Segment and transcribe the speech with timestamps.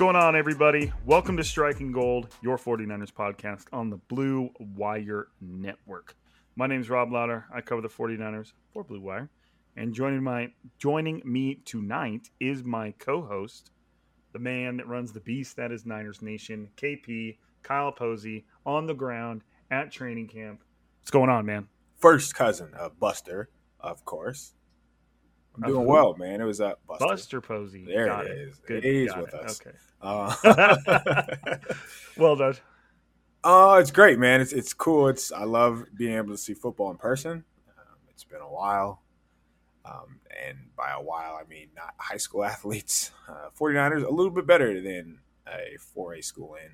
[0.00, 0.90] Going on, everybody?
[1.04, 6.16] Welcome to Striking Gold, your 49ers podcast on the Blue Wire Network.
[6.56, 7.44] My name is Rob Lauder.
[7.52, 9.28] I cover the 49ers for Blue Wire.
[9.76, 13.72] And joining my joining me tonight is my co-host,
[14.32, 18.94] the man that runs the beast that is Niners Nation, KP, Kyle Posey, on the
[18.94, 20.64] ground at training camp.
[21.02, 21.68] What's going on, man?
[21.98, 24.54] first cousin of Buster, of course.
[25.56, 26.40] I'm doing well, man.
[26.40, 27.04] It was uh, Buster.
[27.06, 27.84] Buster Posey.
[27.84, 28.58] There Got it is.
[28.66, 28.84] Good.
[28.84, 29.60] It is with us.
[29.60, 29.76] Okay.
[30.00, 30.34] Uh,
[32.16, 32.54] Well done.
[33.44, 34.40] oh, it's great, man.
[34.40, 35.08] It's it's cool.
[35.08, 37.44] It's I love being able to see football in person.
[37.78, 39.02] Um, it's been a while,
[39.84, 43.10] um, and by a while I mean not high school athletes.
[43.28, 46.70] Uh, 49ers a little bit better than a 4A school in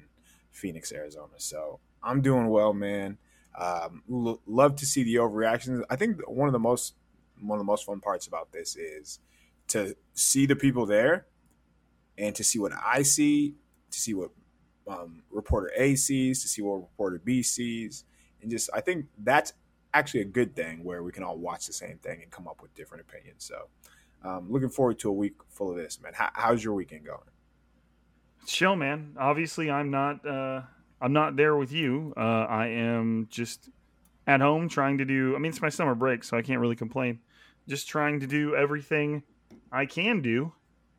[0.50, 1.34] Phoenix, Arizona.
[1.38, 3.18] So I'm doing well, man.
[3.58, 5.82] Um, l- love to see the overreactions.
[5.88, 6.94] I think one of the most
[7.40, 9.20] one of the most fun parts about this is
[9.68, 11.26] to see the people there
[12.18, 13.54] and to see what I see,
[13.90, 14.30] to see what
[14.88, 18.04] um, reporter A sees, to see what reporter B sees,
[18.40, 19.52] and just I think that's
[19.92, 22.62] actually a good thing where we can all watch the same thing and come up
[22.62, 23.44] with different opinions.
[23.44, 23.68] So,
[24.22, 26.12] um, looking forward to a week full of this, man.
[26.14, 27.20] How, how's your weekend going?
[28.46, 30.62] chill man obviously i'm not uh
[31.00, 33.68] i'm not there with you uh i am just
[34.26, 36.76] at home trying to do i mean it's my summer break so i can't really
[36.76, 37.20] complain.
[37.68, 39.22] Just trying to do everything
[39.72, 40.52] i can do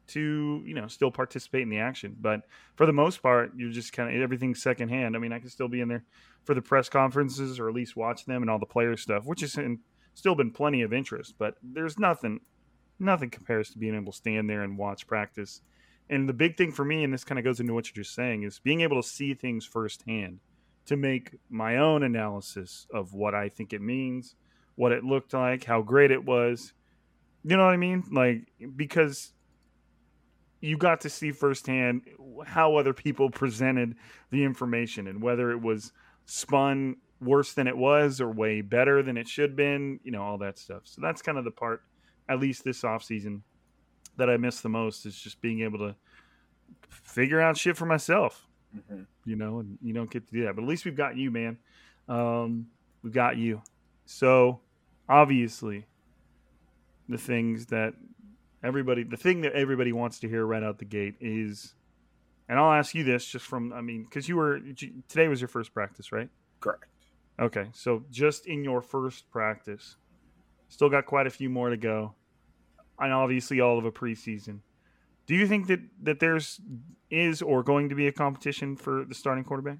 [0.08, 2.16] to you know still participate in the action.
[2.20, 2.42] But
[2.76, 5.16] for the most part you're just kind of everything's secondhand.
[5.16, 6.06] I mean i can still be in there
[6.46, 9.42] for the press conferences or at least watch them and all the player stuff which
[9.42, 9.58] has
[10.14, 11.36] still been plenty of interest.
[11.38, 12.42] But there's nothing
[13.00, 15.62] nothing compares to being able to stand there and watch practice.
[16.10, 18.16] And the big thing for me, and this kind of goes into what you're just
[18.16, 20.40] saying, is being able to see things firsthand
[20.88, 24.36] to make my own analysis of what I think it means,
[24.76, 26.74] what it looked like, how great it was.
[27.44, 28.04] You know what I mean?
[28.12, 29.34] Like, because
[30.60, 32.02] you got to see firsthand
[32.46, 33.96] how other people presented
[34.32, 35.92] the information and whether it was
[36.26, 40.22] spun worse than it was or way better than it should have been, you know,
[40.22, 40.82] all that stuff.
[40.86, 41.84] So that's kind of the part,
[42.30, 43.42] at least this offseason,
[44.18, 45.96] that I miss the most is just being able to
[46.90, 48.47] figure out shit for myself,
[48.92, 49.04] Mm-hmm.
[49.26, 50.56] you know, and you don't get to do that.
[50.56, 51.58] But at least we've got you, man.
[52.08, 52.68] Um,
[53.04, 53.62] we've got you.
[54.06, 54.62] So
[55.10, 55.86] obviously,
[57.10, 57.94] the things that
[58.64, 61.74] everybody, the thing that everybody wants to hear right out the gate is,
[62.50, 64.60] and I'll ask you this just from, I mean, because you were
[65.08, 66.30] today was your first practice, right?
[66.60, 66.86] Correct.
[67.40, 69.96] Okay, so just in your first practice,
[70.70, 72.16] still got quite a few more to go,
[73.00, 74.60] and obviously all of a preseason.
[75.28, 76.60] Do you think that that there's
[77.12, 79.78] is or going to be a competition for the starting quarterback?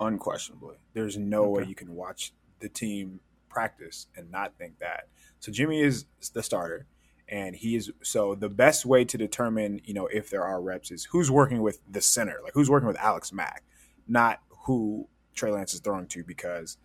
[0.00, 5.08] Unquestionably, there's no way you can watch the team practice and not think that.
[5.40, 6.86] So Jimmy is the starter,
[7.28, 10.92] and he is so the best way to determine you know if there are reps
[10.92, 13.64] is who's working with the center, like who's working with Alex Mack,
[14.06, 16.78] not who Trey Lance is throwing to because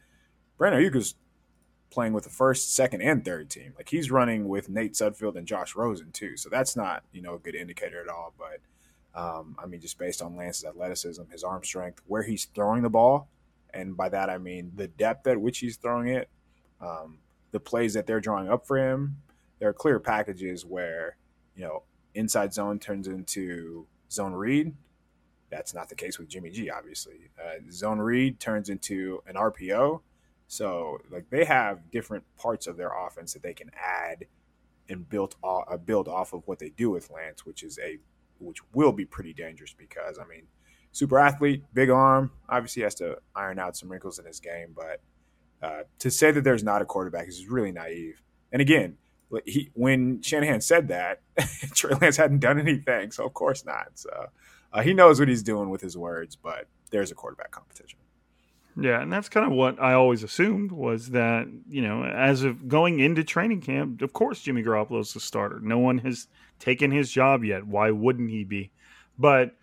[0.58, 0.96] Brandon Aiyuk
[1.94, 3.74] playing with the first, second, and third team.
[3.78, 6.38] Like he's running with Nate Sudfeld and Josh Rosen too.
[6.38, 8.34] So that's not you know a good indicator at all.
[8.38, 8.60] But
[9.16, 12.90] Um, I mean, just based on Lance's athleticism, his arm strength, where he's throwing the
[12.90, 13.30] ball,
[13.74, 16.30] and by that I mean the depth at which he's throwing it,
[16.82, 17.20] um,
[17.52, 19.18] the plays that they're drawing up for him.
[19.60, 21.18] There are clear packages where
[21.56, 21.84] you know
[22.16, 24.74] inside zone turns into zone read.
[25.52, 27.30] That's not the case with Jimmy G, obviously.
[27.40, 30.02] Uh, zone read turns into an RPO.
[30.54, 34.26] So like they have different parts of their offense that they can add
[34.88, 37.98] and build off, uh, build off of what they do with Lance, which is a
[38.38, 40.44] which will be pretty dangerous because I mean,
[40.92, 45.02] super athlete, big arm, obviously has to iron out some wrinkles in his game, but
[45.64, 48.22] uh, to say that there's not a quarterback is really naive.
[48.52, 48.98] And again,
[49.46, 51.22] he when Shanahan said that,
[51.74, 53.88] Trey Lance hadn't done anything, so of course not.
[53.96, 54.28] So
[54.72, 57.98] uh, he knows what he's doing with his words, but there's a quarterback competition.
[58.76, 62.68] Yeah, and that's kind of what I always assumed was that, you know, as of
[62.68, 65.60] going into training camp, of course Jimmy Garoppolo's the starter.
[65.60, 66.28] No one has
[66.60, 67.68] taken his job yet.
[67.68, 68.72] Why wouldn't he be?
[69.18, 69.56] But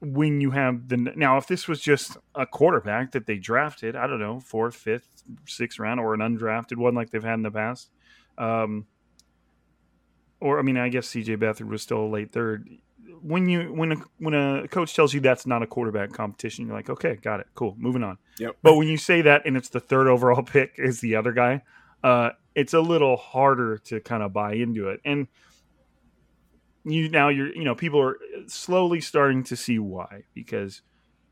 [0.00, 4.06] when you have the now, if this was just a quarterback that they drafted, I
[4.06, 5.08] don't know, fourth, fifth,
[5.46, 7.90] sixth round, or an undrafted one like they've had in the past,
[8.38, 8.86] um,
[10.40, 11.36] or I mean, I guess C.J.
[11.36, 12.68] Beathard was still a late third
[13.22, 16.74] when you when a when a coach tells you that's not a quarterback competition, you're
[16.74, 18.18] like, okay, got it, cool, moving on.
[18.38, 18.56] Yep.
[18.62, 21.62] But when you say that and it's the third overall pick is the other guy,
[22.02, 25.00] uh, it's a little harder to kind of buy into it.
[25.04, 25.28] And
[26.84, 30.82] you now you're you know people are slowly starting to see why because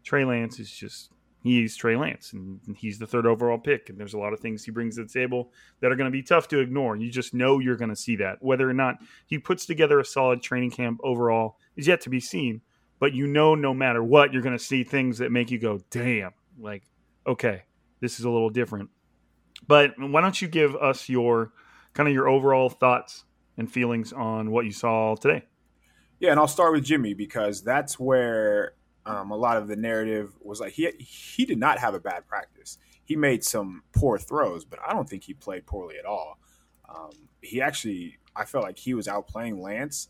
[0.02, 1.10] Trey Lance is just
[1.46, 3.88] he's Trey Lance and he's the third overall pick.
[3.88, 6.16] And there's a lot of things he brings to the table that are going to
[6.16, 6.96] be tough to ignore.
[6.96, 8.38] You just know you're going to see that.
[8.40, 8.96] Whether or not
[9.26, 12.62] he puts together a solid training camp overall is yet to be seen.
[12.98, 15.80] But you know, no matter what, you're going to see things that make you go,
[15.90, 16.82] damn, like,
[17.26, 17.64] okay,
[18.00, 18.90] this is a little different.
[19.66, 21.52] But why don't you give us your
[21.92, 23.24] kind of your overall thoughts
[23.58, 25.44] and feelings on what you saw today?
[26.18, 28.72] Yeah, and I'll start with Jimmy because that's where
[29.06, 32.26] um, a lot of the narrative was like he he did not have a bad
[32.26, 32.78] practice.
[33.04, 36.38] He made some poor throws, but I don't think he played poorly at all.
[36.88, 40.08] Um, he actually, I felt like he was outplaying Lance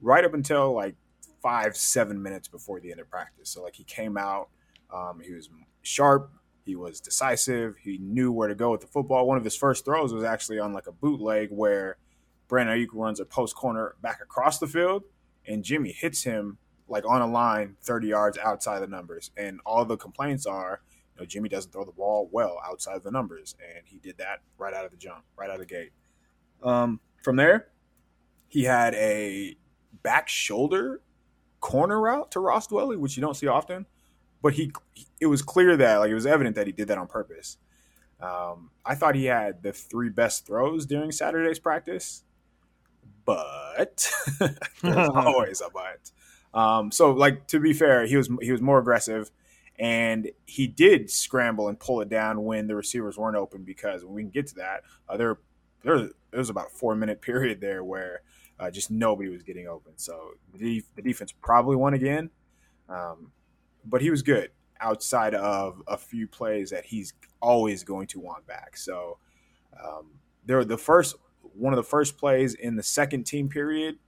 [0.00, 0.96] right up until like
[1.42, 3.50] five seven minutes before the end of practice.
[3.50, 4.48] So like he came out,
[4.90, 5.50] um, he was
[5.82, 6.30] sharp,
[6.64, 9.26] he was decisive, he knew where to go with the football.
[9.26, 11.98] One of his first throws was actually on like a bootleg where
[12.48, 15.04] Brandon Aiyuk runs a post corner back across the field,
[15.46, 16.56] and Jimmy hits him
[16.88, 19.30] like on a line 30 yards outside the numbers.
[19.36, 20.80] And all the complaints are,
[21.14, 23.54] you know, Jimmy doesn't throw the ball well outside the numbers.
[23.62, 25.92] And he did that right out of the jump, right out of the gate.
[26.62, 27.68] Um, from there,
[28.48, 29.56] he had a
[30.02, 31.02] back shoulder
[31.60, 33.86] corner route to Ross Dwelley, which you don't see often.
[34.40, 34.72] But he,
[35.20, 37.58] it was clear that, like, it was evident that he did that on purpose.
[38.20, 42.24] Um, I thought he had the three best throws during Saturday's practice,
[43.24, 44.10] but
[44.82, 46.10] there's always a but.
[46.54, 49.30] Um, so like to be fair, he was he was more aggressive,
[49.78, 54.14] and he did scramble and pull it down when the receivers weren't open because when
[54.14, 55.38] we can get to that, uh, there
[55.82, 58.22] there was about a four minute period there where
[58.58, 59.92] uh, just nobody was getting open.
[59.96, 62.30] So the, the defense probably won again,
[62.88, 63.32] um,
[63.84, 64.50] but he was good
[64.80, 68.76] outside of a few plays that he's always going to want back.
[68.76, 69.18] So
[69.82, 73.98] um, there the first one of the first plays in the second team period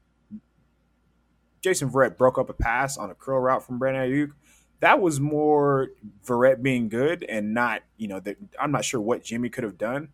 [1.60, 4.32] Jason Verrett broke up a pass on a curl route from Brandon Aiyuk.
[4.80, 5.88] That was more
[6.26, 9.76] Verrett being good and not, you know, that I'm not sure what Jimmy could have
[9.76, 10.08] done.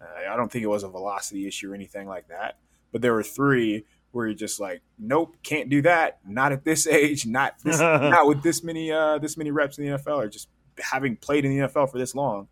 [0.00, 2.58] Uh, I don't think it was a velocity issue or anything like that.
[2.90, 6.18] But there were three where you're just like, nope, can't do that.
[6.26, 7.26] Not at this age.
[7.26, 10.48] Not this, not with this many uh, this many reps in the NFL, or just
[10.80, 12.48] having played in the NFL for this long.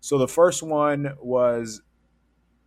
[0.00, 1.82] So the first one was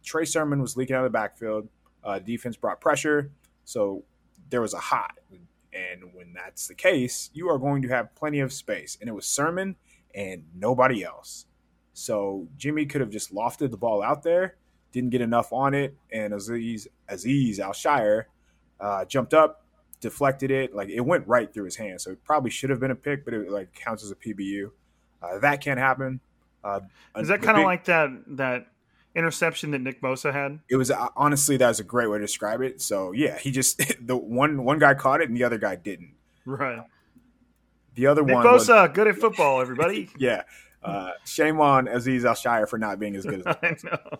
[0.04, 1.70] Trey Sermon was leaking out of the backfield.
[2.04, 3.32] Uh, defense brought pressure,
[3.66, 4.04] so
[4.50, 5.17] there was a hot.
[5.78, 8.98] And when that's the case, you are going to have plenty of space.
[9.00, 9.76] And it was Sermon
[10.16, 11.46] and nobody else.
[11.94, 14.56] So Jimmy could have just lofted the ball out there,
[14.92, 18.24] didn't get enough on it, and Azeez Azeez Al
[18.80, 19.66] uh, jumped up,
[20.00, 22.00] deflected it, like it went right through his hand.
[22.02, 24.72] So it probably should have been a pick, but it like counts as a PBU.
[25.22, 26.20] Uh, that can't happen.
[26.64, 26.82] Uh,
[27.16, 28.68] Is that kind of like that that
[29.16, 30.60] interception that Nick Bosa had?
[30.70, 32.82] It was uh, honestly that was a great way to describe it.
[32.82, 36.14] So yeah, he just the one one guy caught it and the other guy didn't.
[36.46, 36.80] Right.
[37.96, 40.10] The other Nick one Bosa, was, good at football, everybody.
[40.18, 40.44] yeah.
[40.84, 44.20] Uh, shame on Azeez Al for not being as good as I know.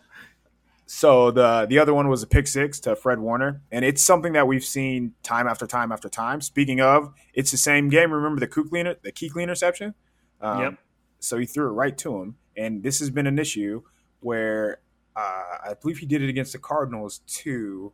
[0.88, 4.34] So the the other one was a pick six to Fred Warner, and it's something
[4.34, 6.42] that we've seen time after time after time.
[6.42, 8.12] Speaking of, it's the same game.
[8.12, 9.94] Remember the Kuechly, the Kuechly interception?
[10.42, 10.78] Um, Yep.
[11.20, 13.82] So he threw it right to him, and this has been an issue
[14.20, 14.80] where
[15.16, 17.94] uh, I believe he did it against the Cardinals too.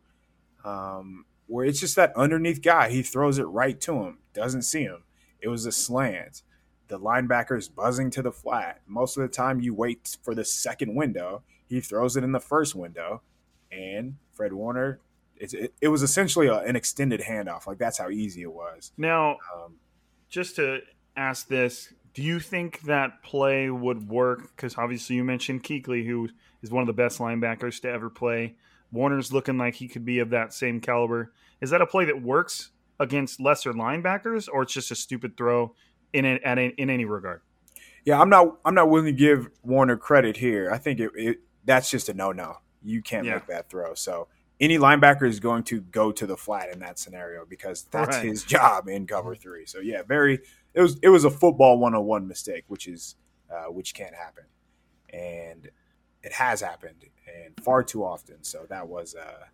[0.64, 2.90] Um, where it's just that underneath guy.
[2.90, 5.04] He throws it right to him, doesn't see him.
[5.40, 6.42] It was a slant.
[6.88, 8.80] The linebacker's buzzing to the flat.
[8.86, 11.42] Most of the time, you wait for the second window.
[11.66, 13.22] He throws it in the first window,
[13.70, 15.00] and Fred Warner.
[15.36, 17.66] It, it was essentially a, an extended handoff.
[17.66, 18.92] Like that's how easy it was.
[18.96, 19.76] Now, Um,
[20.28, 20.80] just to
[21.16, 24.50] ask this, do you think that play would work?
[24.54, 26.28] Because obviously you mentioned Kuechly, who
[26.62, 28.54] is one of the best linebackers to ever play.
[28.92, 31.32] Warner's looking like he could be of that same caliber.
[31.60, 35.74] Is that a play that works against lesser linebackers, or it's just a stupid throw
[36.12, 37.40] in a, at a, in any regard?
[38.04, 38.58] Yeah, I'm not.
[38.64, 40.70] I'm not willing to give Warner credit here.
[40.70, 42.58] I think it, it that's just a no no.
[42.82, 43.34] You can't Yeah.
[43.34, 43.94] make that throw.
[43.94, 44.28] So
[44.60, 48.26] any linebacker is going to go to the flat in that scenario because that's Right.
[48.26, 49.64] his job in cover three.
[49.66, 50.40] So yeah, very.
[50.74, 53.16] It was it was a football 101 mistake, which is
[53.50, 54.44] uh, which can't happen,
[55.10, 55.70] and
[56.22, 58.42] it has happened and far too often.
[58.42, 59.44] So that was uh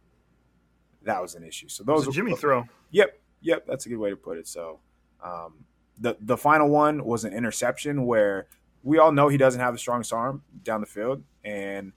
[1.02, 1.68] that was an issue.
[1.68, 2.64] So those was a were- Jimmy throw.
[2.90, 4.48] Yep, yep, that's a good way to put it.
[4.48, 4.80] So,
[5.22, 5.64] um,
[5.98, 8.46] the the final one was an interception where
[8.82, 11.92] we all know he doesn't have the strongest arm down the field, and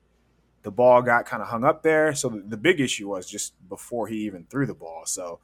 [0.63, 2.13] the ball got kind of hung up there.
[2.15, 5.03] So the, the big issue was just before he even threw the ball.
[5.05, 5.39] So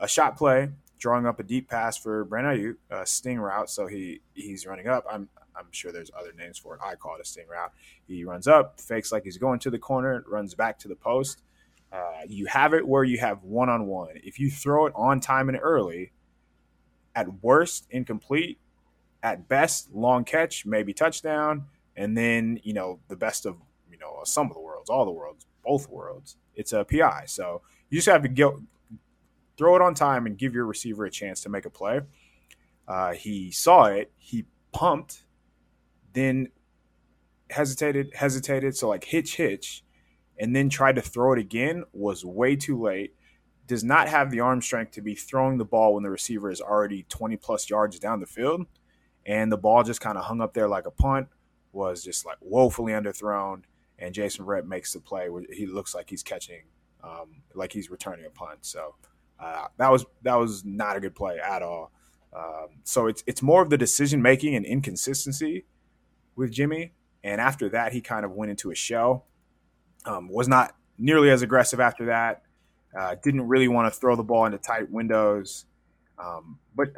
[0.00, 0.70] a shot play,
[1.04, 3.68] drawing up a deep pass for Brandon Aiyuk, a sting route.
[3.68, 5.04] So he he's running up.
[5.08, 6.80] I'm I'm sure there's other names for it.
[6.82, 7.72] I call it a sting route.
[8.08, 11.42] He runs up, fakes like he's going to the corner, runs back to the post.
[11.92, 14.12] Uh, you have it where you have one on one.
[14.14, 16.12] If you throw it on time and early,
[17.14, 18.58] at worst, incomplete.
[19.22, 21.64] At best, long catch, maybe touchdown,
[21.96, 23.56] and then you know the best of
[23.90, 26.36] you know some of the worlds, all the worlds, both worlds.
[26.54, 27.24] It's a PI.
[27.26, 28.62] So you just have to go
[29.56, 32.00] throw it on time and give your receiver a chance to make a play.
[32.86, 34.12] Uh, he saw it.
[34.16, 35.24] He pumped,
[36.12, 36.48] then
[37.50, 38.76] hesitated, hesitated.
[38.76, 39.84] So like hitch, hitch,
[40.38, 41.84] and then tried to throw it again.
[41.92, 43.14] Was way too late.
[43.66, 46.60] Does not have the arm strength to be throwing the ball when the receiver is
[46.60, 48.66] already 20 plus yards down the field.
[49.24, 51.28] And the ball just kind of hung up there like a punt,
[51.72, 53.62] was just like woefully underthrown.
[53.98, 56.64] And Jason Verrett makes the play where he looks like he's catching,
[57.02, 58.58] um, like he's returning a punt.
[58.62, 58.96] So
[59.38, 61.92] uh, that was that was not a good play at all.
[62.36, 65.64] Um, so it's it's more of the decision making and inconsistency
[66.36, 66.92] with Jimmy.
[67.22, 69.26] And after that, he kind of went into a shell.
[70.04, 72.42] Um, was not nearly as aggressive after that.
[72.96, 75.64] Uh, didn't really want to throw the ball into tight windows.
[76.18, 76.90] Um, but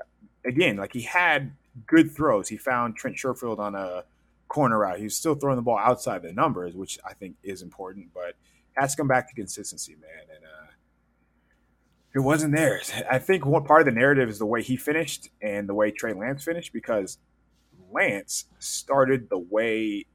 [0.44, 1.52] again, like he had
[1.86, 2.48] good throws.
[2.48, 4.04] He found Trent Sherfield on a
[4.48, 4.98] corner route.
[4.98, 8.08] He was still throwing the ball outside the numbers, which I think is important.
[8.12, 8.34] But
[8.76, 10.34] has to come back to consistency, man.
[10.34, 10.65] And uh,
[12.16, 12.90] it wasn't theirs.
[13.10, 15.90] I think one part of the narrative is the way he finished and the way
[15.90, 17.18] Trey Lance finished because
[17.92, 20.06] Lance started the way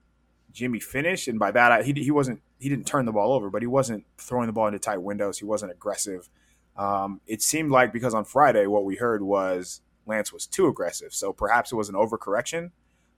[0.52, 3.52] Jimmy finished, and by that I, he he wasn't he didn't turn the ball over,
[3.52, 5.38] but he wasn't throwing the ball into tight windows.
[5.38, 6.28] He wasn't aggressive.
[6.76, 11.14] Um, it seemed like because on Friday what we heard was Lance was too aggressive,
[11.14, 12.72] so perhaps it was an overcorrection.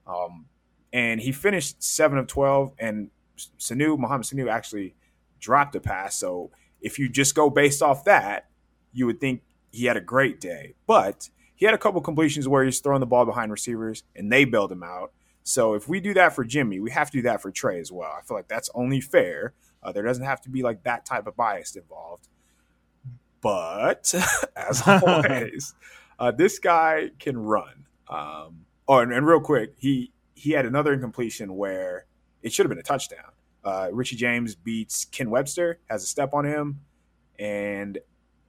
[0.06, 0.44] Um,
[0.92, 3.10] and he finished seven of twelve, and
[3.58, 4.94] Sanu Muhammad Sanu actually
[5.40, 6.16] dropped a pass.
[6.16, 6.50] So
[6.82, 8.50] if you just go based off that,
[8.94, 12.64] you would think he had a great day, but he had a couple completions where
[12.64, 15.12] he's throwing the ball behind receivers and they bailed him out.
[15.42, 17.92] So if we do that for Jimmy, we have to do that for Trey as
[17.92, 18.10] well.
[18.16, 19.52] I feel like that's only fair.
[19.82, 22.28] Uh, there doesn't have to be like that type of bias involved.
[23.42, 24.14] But
[24.56, 25.74] as always,
[26.18, 27.84] uh, this guy can run.
[28.08, 32.06] Um, oh, and, and real quick, he he had another incompletion where
[32.42, 33.32] it should have been a touchdown.
[33.62, 36.80] Uh, Richie James beats Ken Webster, has a step on him,
[37.38, 37.98] and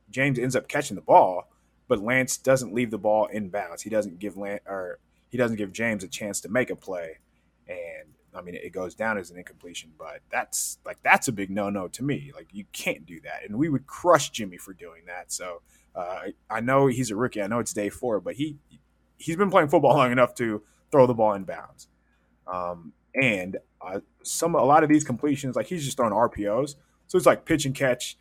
[0.09, 1.49] James ends up catching the ball,
[1.87, 3.83] but Lance doesn't leave the ball in bounds.
[3.83, 7.19] He doesn't give Lance or he doesn't give James a chance to make a play,
[7.67, 9.91] and I mean it goes down as an incompletion.
[9.97, 12.31] But that's like that's a big no no to me.
[12.35, 15.31] Like you can't do that, and we would crush Jimmy for doing that.
[15.31, 15.61] So
[15.95, 17.41] uh, I know he's a rookie.
[17.41, 18.57] I know it's day four, but he
[19.17, 21.87] he's been playing football long enough to throw the ball in bounds.
[22.47, 26.75] Um, and uh, some a lot of these completions, like he's just throwing RPOs,
[27.07, 28.17] so it's like pitch and catch,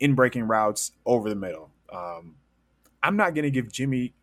[0.00, 1.70] in breaking routes over the middle.
[1.92, 2.36] Um,
[3.02, 4.14] I'm not going to give Jimmy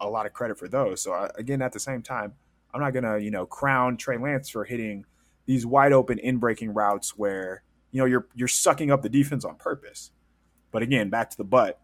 [0.00, 1.00] a lot of credit for those.
[1.00, 2.34] So I, again, at the same time,
[2.72, 5.06] I'm not going to you know crown Trey Lance for hitting
[5.46, 9.44] these wide open in breaking routes where you know you're you're sucking up the defense
[9.44, 10.10] on purpose.
[10.70, 11.80] But again, back to the butt,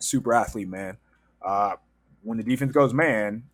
[0.00, 0.96] super athlete, man.
[1.42, 1.76] Uh,
[2.22, 3.44] when the defense goes man,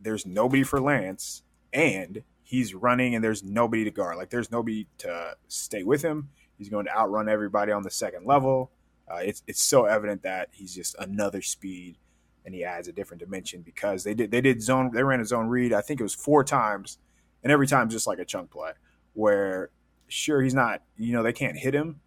[0.00, 4.16] there's nobody for Lance, and he's running, and there's nobody to guard.
[4.16, 6.28] Like there's nobody to stay with him.
[6.58, 8.70] He's going to outrun everybody on the second level.
[9.10, 11.98] Uh, it's it's so evident that he's just another speed,
[12.44, 15.24] and he adds a different dimension because they did they did zone they ran a
[15.24, 15.72] zone read.
[15.72, 16.98] I think it was four times,
[17.42, 18.72] and every time just like a chunk play
[19.14, 19.70] where
[20.08, 22.00] sure he's not you know they can't hit him,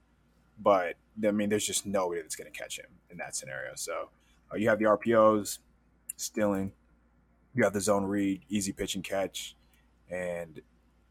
[0.60, 3.72] but I mean, there's just nobody that's going to catch him in that scenario.
[3.76, 4.10] So
[4.52, 5.60] uh, you have the RPOs,
[6.18, 6.72] stealing.
[7.54, 9.56] You have the zone read, easy pitch and catch,
[10.10, 10.62] and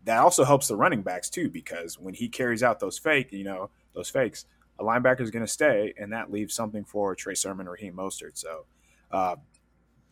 [0.04, 3.44] that also helps the running backs too because when he carries out those fake, you
[3.44, 4.46] know, those fakes,
[4.78, 7.94] a linebacker is going to stay, and that leaves something for Trey Sermon or Raheem
[7.94, 8.36] Mostert.
[8.36, 8.66] So
[9.10, 9.36] uh,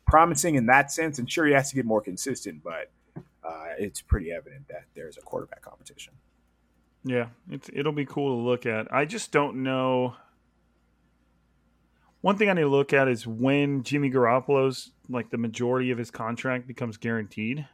[0.07, 2.91] promising in that sense, and sure he has to get more consistent, but
[3.45, 6.13] uh, it's pretty evident that there's a quarterback competition.
[7.05, 7.29] Yeah,
[7.73, 8.93] it'll be cool to look at.
[8.95, 10.15] I just don't know.
[12.21, 15.99] One thing I need to look at is when Jimmy Garoppolo's like the majority of
[15.99, 17.67] his contract becomes guaranteed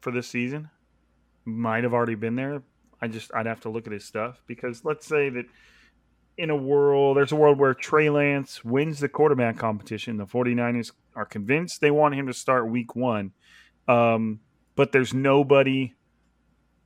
[0.00, 0.70] for this season.
[1.44, 2.62] Might have already been there.
[3.00, 5.46] I just I'd have to look at his stuff because let's say that
[6.38, 10.16] in a world there's a world where Trey Lance wins the quarterback competition.
[10.16, 13.32] The 49ers are convinced they want him to start week 1.
[13.88, 14.40] Um,
[14.74, 15.94] but there's nobody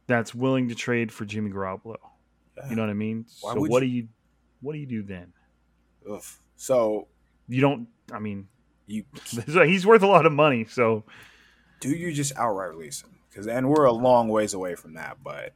[0.07, 1.97] that's willing to trade for Jimmy Garoppolo.
[2.69, 3.25] You know what I mean?
[3.41, 3.89] Why so what you?
[3.89, 4.09] do you
[4.61, 5.33] what do you do then?
[6.11, 6.23] Ugh.
[6.57, 7.09] So
[7.49, 8.49] You don't I mean
[8.87, 9.05] you
[9.47, 11.05] he's worth a lot of money, so
[11.81, 13.11] do you just outright release him?
[13.29, 15.55] Because and we're a long ways away from that, but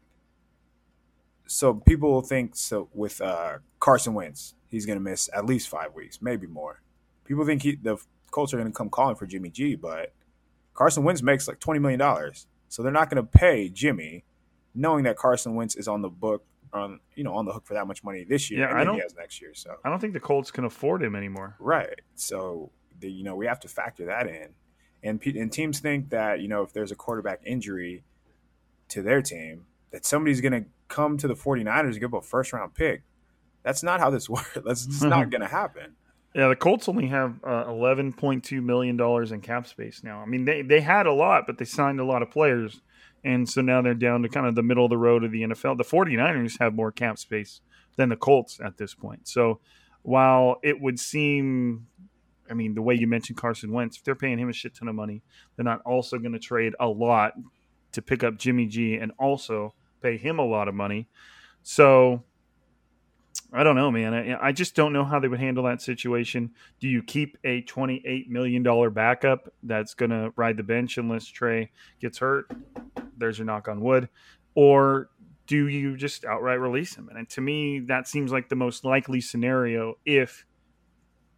[1.46, 5.94] so people think so with uh, Carson Wentz, he's going to miss at least five
[5.94, 6.80] weeks, maybe more.
[7.24, 7.96] People think he, the
[8.30, 10.12] Colts are going to come calling for Jimmy G, but
[10.72, 14.24] Carson Wentz makes like twenty million dollars, so they're not going to pay Jimmy,
[14.74, 17.74] knowing that Carson Wentz is on the book on you know on the hook for
[17.74, 18.60] that much money this year.
[18.60, 19.52] Yeah, and I he don't- has next year.
[19.54, 21.56] So I don't think the Colts can afford him anymore.
[21.58, 22.00] Right.
[22.14, 24.48] So the, you know we have to factor that in,
[25.04, 28.02] and and teams think that you know if there's a quarterback injury
[28.88, 32.26] to their team, that somebody's going to come to the 49ers and give up a
[32.26, 33.02] first round pick.
[33.62, 34.58] That's not how this works.
[34.64, 35.94] That's just not going to happen.
[36.34, 40.18] Yeah, the Colts only have uh, eleven point two million dollars in cap space now.
[40.18, 42.80] I mean, they they had a lot, but they signed a lot of players,
[43.22, 45.42] and so now they're down to kind of the middle of the road of the
[45.42, 45.78] NFL.
[45.78, 47.60] The 49ers have more cap space
[47.96, 49.28] than the Colts at this point.
[49.28, 49.60] So
[50.02, 51.86] while it would seem,
[52.50, 54.88] I mean, the way you mentioned Carson Wentz, if they're paying him a shit ton
[54.88, 55.22] of money,
[55.56, 57.32] they're not also going to trade a lot
[57.92, 61.08] to pick up Jimmy G and also pay him a lot of money.
[61.62, 62.22] So
[63.52, 64.14] I don't know, man.
[64.14, 66.50] I, I just don't know how they would handle that situation.
[66.80, 71.70] Do you keep a $28 million backup that's going to ride the bench unless Trey
[72.00, 72.50] gets hurt?
[73.16, 74.08] There's your knock on wood.
[74.56, 75.08] Or
[75.46, 77.08] do you just outright release him?
[77.14, 80.44] And to me, that seems like the most likely scenario if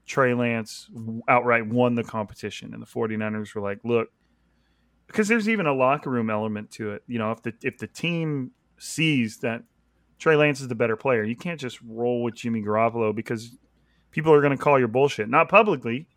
[0.06, 0.88] Trey Lance
[1.28, 4.08] outright won the competition and the 49ers were like, look,
[5.06, 7.02] because there's even a locker room element to it.
[7.06, 9.62] You know, if the if the team sees that
[10.18, 11.22] Trey Lance is the better player.
[11.22, 13.56] You can't just roll with Jimmy Garoppolo because
[14.10, 15.28] people are going to call your bullshit.
[15.28, 16.08] Not publicly,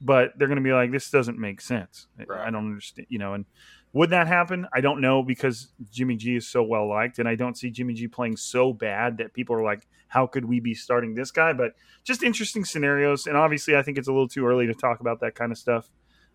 [0.00, 2.40] but they're going to be like, "This doesn't make sense." Right.
[2.40, 3.08] I don't understand.
[3.10, 3.44] You know, and
[3.92, 4.66] would that happen?
[4.72, 7.94] I don't know because Jimmy G is so well liked, and I don't see Jimmy
[7.94, 11.52] G playing so bad that people are like, "How could we be starting this guy?"
[11.52, 11.72] But
[12.04, 15.20] just interesting scenarios, and obviously, I think it's a little too early to talk about
[15.20, 15.90] that kind of stuff.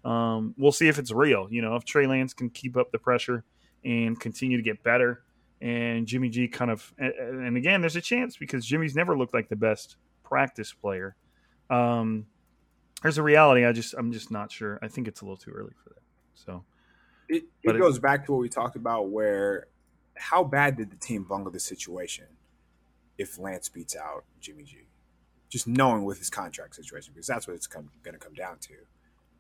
[0.06, 1.48] Um, we'll see if it's real.
[1.50, 3.44] You know, if Trey Lance can keep up the pressure
[3.84, 5.24] and continue to get better
[5.62, 9.50] and Jimmy G kind of and- again there's a chance because Jimmy's never looked like
[9.50, 11.16] the best practice player.
[11.70, 12.28] Um
[13.02, 14.80] there's a reality I just I'm just not sure.
[14.82, 16.04] I think it's a little too early for that.
[16.34, 16.64] So
[17.30, 19.68] It, it it- goes back to what we talked about where
[20.16, 22.26] how bad did the team bungle the situation
[23.18, 24.78] if Lance beats out Jimmy G?
[25.50, 28.74] Just knowing with his contract situation, because that's what it's going to come down to.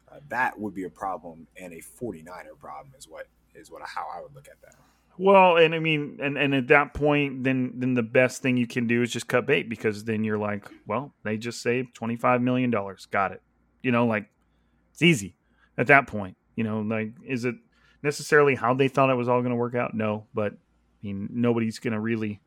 [0.09, 4.05] Uh, that would be a problem and a 49er problem is what is what how
[4.15, 4.75] I would look at that.
[5.17, 8.67] well, and I mean, and, and at that point, then then the best thing you
[8.67, 12.15] can do is just cut bait because then you're like, well, they just saved twenty
[12.15, 13.05] five million dollars.
[13.07, 13.41] Got it.
[13.83, 14.29] You know, like
[14.93, 15.35] it's easy
[15.77, 16.37] at that point.
[16.55, 17.55] You know, like is it
[18.07, 19.93] necessarily how they thought it was all going to work out?
[19.93, 20.57] No, but I
[21.03, 22.41] mean, nobody's going to really,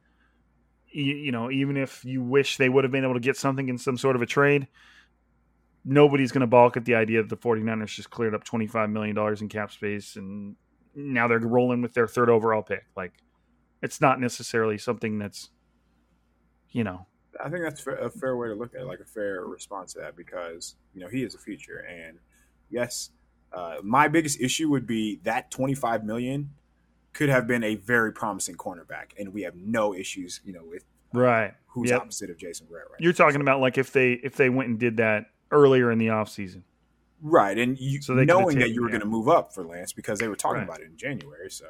[0.90, 3.68] you, you know, even if you wish they would have been able to get something
[3.68, 4.68] in some sort of a trade,
[5.84, 9.16] nobody's going to balk at the idea that the 49ers just cleared up $25 million
[9.40, 10.56] in cap space and
[10.94, 12.86] now they're rolling with their third overall pick.
[12.96, 13.12] Like,
[13.82, 15.50] it's not necessarily something that's,
[16.70, 17.06] you know,
[17.42, 20.00] I think that's a fair way to look at it, like a fair response to
[20.00, 22.18] that, because you know he is a future, and
[22.70, 23.10] yes,
[23.52, 26.50] uh, my biggest issue would be that twenty five million
[27.12, 30.84] could have been a very promising cornerback, and we have no issues, you know, with
[31.12, 31.54] right.
[31.68, 32.00] who's Yep.
[32.02, 32.86] opposite of Jason Garrett.
[32.90, 33.16] Right You're now.
[33.16, 36.62] talking about like if they if they went and did that earlier in the offseason.
[37.22, 40.20] right, and you So knowing that you were going to move up for Lance because
[40.20, 40.68] they were talking Right.
[40.68, 41.66] about it in January, so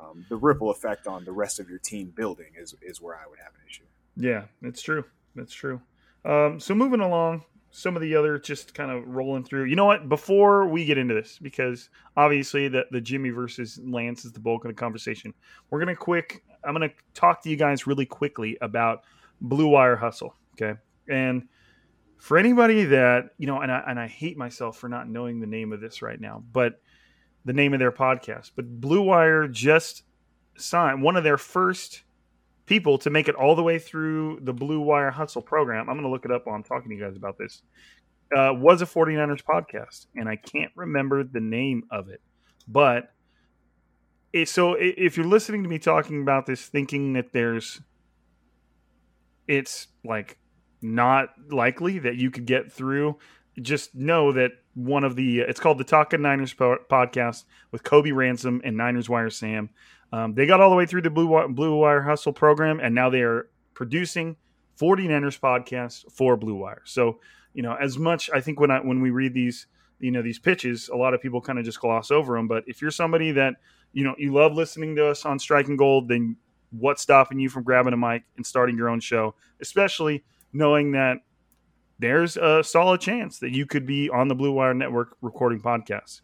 [0.00, 3.26] um, the ripple effect on the rest of your team building is is where I
[3.28, 3.84] would have an issue.
[4.16, 5.04] Yeah, it's true.
[5.36, 5.80] That's true.
[6.24, 9.64] Um, so moving along, some of the other just kind of rolling through.
[9.64, 10.08] You know what?
[10.08, 14.64] Before we get into this, because obviously the the Jimmy versus Lance is the bulk
[14.64, 15.34] of the conversation.
[15.70, 16.44] We're gonna quick.
[16.64, 19.04] I'm gonna talk to you guys really quickly about
[19.40, 20.36] Blue Wire Hustle.
[20.54, 21.48] Okay, and
[22.18, 25.46] for anybody that you know, and I and I hate myself for not knowing the
[25.46, 26.80] name of this right now, but
[27.46, 28.50] the name of their podcast.
[28.54, 30.02] But Blue Wire just
[30.56, 32.02] signed one of their first
[32.66, 35.88] people to make it all the way through the Blue Wire Hustle program.
[35.88, 37.62] I'm going to look it up while I'm talking to you guys about this.
[38.34, 42.22] Uh, was a 49ers podcast, and I can't remember the name of it.
[42.66, 43.12] But
[44.32, 47.80] it, so if you're listening to me talking about this, thinking that there's,
[49.46, 50.38] it's like
[50.80, 53.18] not likely that you could get through,
[53.60, 58.62] just know that one of the, it's called the Talking Niners podcast with Kobe Ransom
[58.64, 59.68] and Niners Wire Sam.
[60.12, 63.08] Um, they got all the way through the Blue, Blue Wire Hustle program, and now
[63.08, 64.36] they are producing
[64.80, 66.82] 49ers podcast for Blue Wire.
[66.84, 67.20] So,
[67.54, 69.66] you know, as much I think when I when we read these,
[70.00, 72.46] you know, these pitches, a lot of people kind of just gloss over them.
[72.46, 73.54] But if you're somebody that
[73.92, 76.36] you know you love listening to us on Striking Gold, then
[76.70, 79.34] what's stopping you from grabbing a mic and starting your own show?
[79.60, 81.18] Especially knowing that
[81.98, 86.20] there's a solid chance that you could be on the Blue Wire Network recording podcasts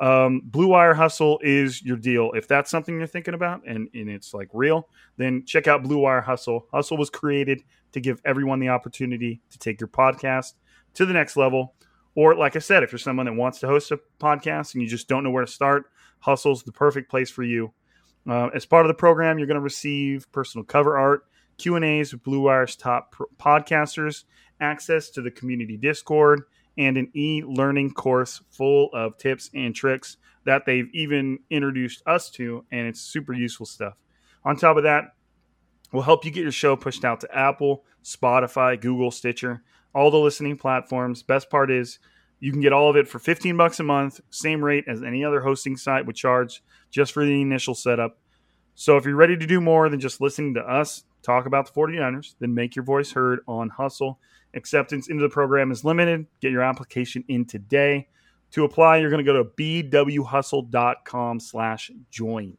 [0.00, 2.32] um, Blue Wire Hustle is your deal.
[2.32, 5.98] If that's something you're thinking about and, and it's like real, then check out Blue
[5.98, 6.66] Wire Hustle.
[6.72, 10.54] Hustle was created to give everyone the opportunity to take your podcast
[10.94, 11.74] to the next level.
[12.14, 14.88] Or, like I said, if you're someone that wants to host a podcast and you
[14.88, 15.84] just don't know where to start,
[16.20, 17.72] Hustle's the perfect place for you.
[18.28, 21.24] Uh, as part of the program, you're going to receive personal cover art,
[21.58, 24.24] Q and A's with Blue Wire's top podcasters,
[24.60, 26.42] access to the community Discord,
[26.78, 32.30] and an e learning course full of tips and tricks that they've even introduced us
[32.30, 33.94] to, and it's super useful stuff.
[34.44, 35.14] On top of that,
[35.92, 39.62] we'll help you get your show pushed out to Apple, Spotify, Google, Stitcher,
[39.94, 41.22] all the listening platforms.
[41.22, 41.98] Best part is
[42.38, 45.24] you can get all of it for 15 bucks a month, same rate as any
[45.24, 48.18] other hosting site would charge just for the initial setup.
[48.74, 51.78] So if you're ready to do more than just listening to us talk about the
[51.78, 54.18] 49ers, then make your voice heard on Hustle
[54.54, 56.26] Acceptance into the program is limited.
[56.40, 58.08] Get your application in today.
[58.52, 59.48] To apply, you're going to go to
[59.92, 62.56] bwhustle.com slash join.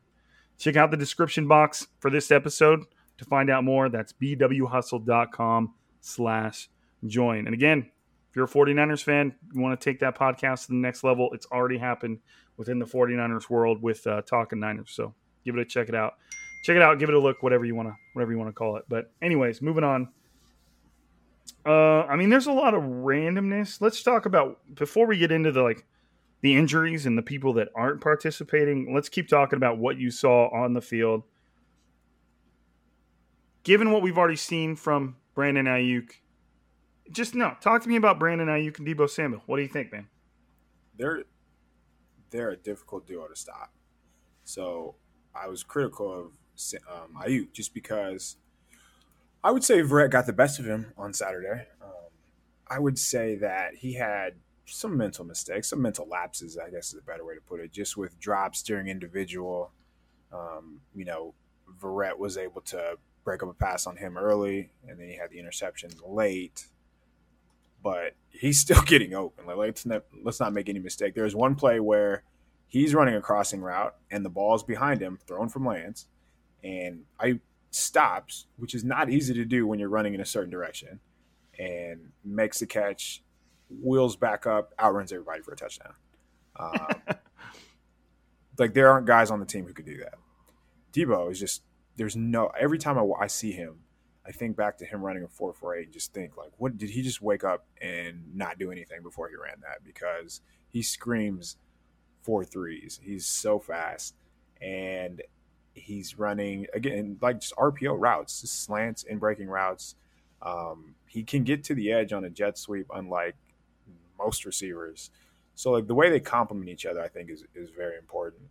[0.58, 2.86] Check out the description box for this episode
[3.18, 3.90] to find out more.
[3.90, 6.70] That's bwhustle.com slash
[7.06, 7.46] join.
[7.46, 7.92] And again,
[8.30, 11.30] if you're a 49ers fan, you want to take that podcast to the next level,
[11.34, 12.20] it's already happened
[12.56, 14.92] within the 49ers world with uh, Talking Niners.
[14.92, 16.14] So give it a check it out.
[16.64, 18.54] Check it out, give it a look, whatever you want to whatever you want to
[18.54, 18.86] call it.
[18.88, 20.10] But anyways, moving on.
[21.66, 23.82] Uh, I mean, there's a lot of randomness.
[23.82, 25.86] Let's talk about before we get into the like
[26.42, 28.94] the injuries and the people that aren't participating.
[28.94, 31.24] Let's keep talking about what you saw on the field.
[33.64, 36.10] Given what we've already seen from Brandon Aiyuk,
[37.12, 37.56] just no.
[37.62, 39.44] Talk to me about Brandon Aiyuk and Deebo Samuel.
[39.46, 40.08] What do you think, man?
[40.98, 41.24] They're
[42.32, 43.72] they're a difficult duo to stop.
[44.46, 44.96] So
[45.36, 46.32] I was critical of
[46.90, 48.38] um, Aiyuk just because
[49.44, 51.68] I would say Verrett got the best of him on Saturday.
[51.82, 51.90] Um,
[52.68, 57.00] I would say that he had some mental mistakes, some mental lapses, I guess is
[57.00, 59.72] a better way to put it, just with drops during individual.
[60.32, 61.34] Um, you know,
[61.82, 65.32] Verrett was able to break up a pass on him early, and then he had
[65.32, 66.68] the interception late.
[67.84, 69.48] But he's still getting open.
[69.48, 71.16] Like let's not, let's not make any mistake.
[71.16, 72.24] There's one play where
[72.68, 76.08] he's running a crossing route, and the ball's behind him, thrown from Lance,
[76.64, 77.40] and I
[77.72, 81.00] stops, which is not easy to do when you're running in a certain direction,
[81.58, 83.24] and makes the catch,
[83.70, 85.94] wheels back up, outruns everybody for a touchdown.
[86.60, 86.88] Um,
[88.58, 90.16] like there aren't guys on the team who could do that.
[90.94, 91.64] Deebo is just
[91.96, 93.80] there's no every time I, I see him,
[94.26, 96.78] I think back to him running a four four eight and just think like, what
[96.78, 99.84] did he just wake up and not do anything before he ran that?
[99.84, 101.58] Because he screams
[102.22, 103.00] four threes.
[103.02, 104.16] He's so fast,
[104.62, 105.22] and
[105.74, 109.96] he's running again like just RPO routes, just slants and breaking routes.
[110.42, 113.36] Um, he can get to the edge on a jet sweep, unlike
[114.18, 115.12] most receivers.
[115.56, 118.44] So like the way they complement each other, I think is is very important.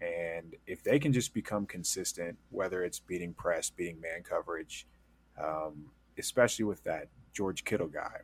[0.00, 4.86] And if they can just become consistent, whether it's beating press, beating man coverage,
[5.42, 8.20] um, especially with that George Kittle guy,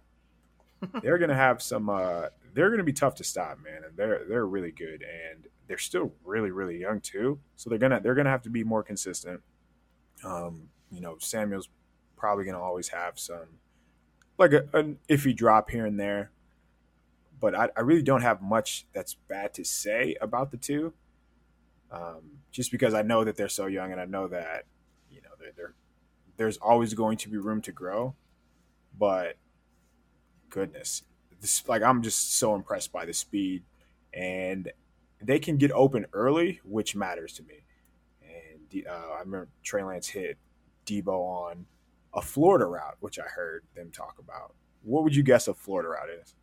[1.02, 1.88] they're gonna have some.
[1.88, 3.84] Uh, they're gonna be tough to stop, man.
[3.84, 5.02] And they're they're really good.
[5.02, 8.64] And they're still really really young too, so they're gonna they're gonna have to be
[8.64, 9.40] more consistent.
[10.24, 11.68] Um, you know, Samuel's
[12.16, 13.60] probably gonna always have some
[14.36, 16.32] like a, an iffy drop here and there,
[17.38, 20.92] but I, I really don't have much that's bad to say about the two.
[21.92, 24.64] Um, just because I know that they're so young and I know that
[25.08, 25.74] you know they're, they're
[26.36, 28.16] there's always going to be room to grow,
[28.98, 29.36] but
[30.50, 31.02] goodness,
[31.40, 33.62] this like I'm just so impressed by the speed
[34.12, 34.70] and
[35.22, 37.64] they can get open early, which matters to me.
[38.22, 40.38] And uh, I remember Trey Lance hit
[40.86, 41.66] Deebo on
[42.14, 44.54] a Florida route, which I heard them talk about.
[44.82, 46.34] What would you guess a Florida route is?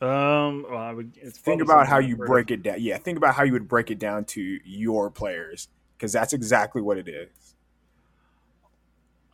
[0.00, 2.76] Um, well, I would think about how you break it down.
[2.78, 6.80] Yeah, think about how you would break it down to your players because that's exactly
[6.80, 7.49] what it is.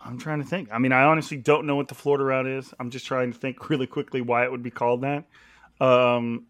[0.06, 0.68] I'm trying to think.
[0.72, 2.72] I mean, I honestly don't know what the Florida route is.
[2.78, 5.24] I'm just trying to think really quickly why it would be called that.
[5.80, 6.46] Um,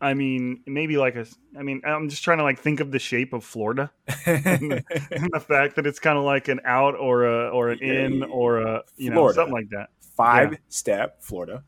[0.00, 1.26] I mean, maybe like a.
[1.58, 3.90] I mean, I'm just trying to like think of the shape of Florida
[4.26, 7.68] and the, and the fact that it's kind of like an out or a or
[7.68, 9.34] an in or a you know Florida.
[9.34, 9.90] something like that.
[10.16, 10.58] Five Yeah.
[10.68, 11.64] step Florida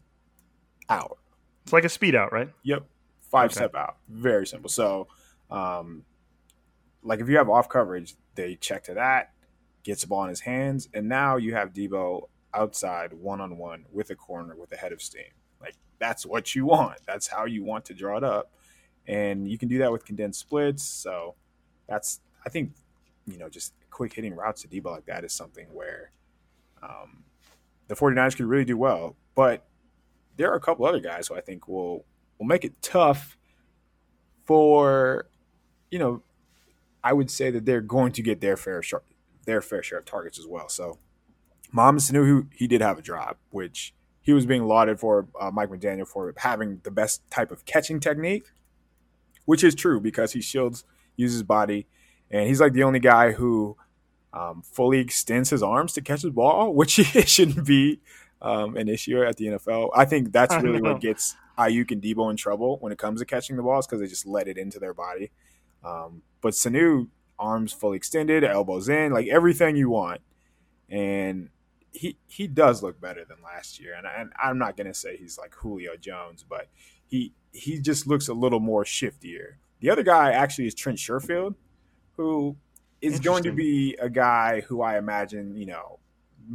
[0.89, 1.19] out.
[1.65, 2.49] It's like a speed out, right?
[2.63, 2.85] Yep.
[3.31, 3.55] Five Okay.
[3.61, 3.97] step out.
[4.09, 4.71] Very simple.
[4.71, 5.09] So,
[5.51, 6.05] um,
[7.03, 9.33] like if you have off coverage, they check to that,
[9.83, 13.87] gets the ball in his hands, and now you have Deebo outside one on one
[13.93, 15.33] with a corner with a head of steam.
[15.61, 16.99] Like that's what you want.
[17.07, 18.53] That's how you want to draw it up.
[19.07, 20.83] And you can do that with condensed splits.
[20.83, 21.35] So
[21.89, 22.73] that's I think,
[23.27, 26.11] you know, just quick hitting routes to Deebo like that is something where
[26.83, 27.25] um,
[27.89, 29.17] the 49ers could really do well.
[29.35, 29.65] But
[30.37, 32.05] there are a couple other guys who I think will
[32.39, 33.37] will make it tough
[34.45, 35.27] for,
[35.91, 36.23] you know,
[37.05, 39.03] I would say that they're going to get their fair share,
[39.45, 40.69] their fair share of targets as well.
[40.69, 40.99] So,
[41.73, 45.71] Mohamed Sanu, he did have a drop, which he was being lauded for uh, Mike
[45.71, 48.45] McDaniel for having the best type of catching technique,
[49.47, 50.85] which is true because he shields,
[51.17, 51.87] uses his body,
[52.31, 53.77] and he's like the only guy who
[54.33, 58.01] um, fully extends his arms to catch the ball, which shouldn't be
[58.41, 59.91] um, an issue at the NFL.
[59.95, 63.27] I think that's really what gets Aiyuk and Deebo in trouble when it comes to
[63.27, 65.31] catching the balls because they just let it into their body.
[65.85, 70.21] Um, but Sanu, arms fully extended, elbows in, like everything you want,
[70.89, 71.49] and
[71.91, 73.95] he he does look better than last year.
[73.97, 76.69] And, I, and I'm not gonna say he's like Julio Jones, but
[77.07, 79.55] he he just looks a little more shiftier.
[79.81, 81.55] The other guy actually is Trent Sherfield,
[82.17, 82.57] who
[83.01, 85.99] is going to be a guy who I imagine you know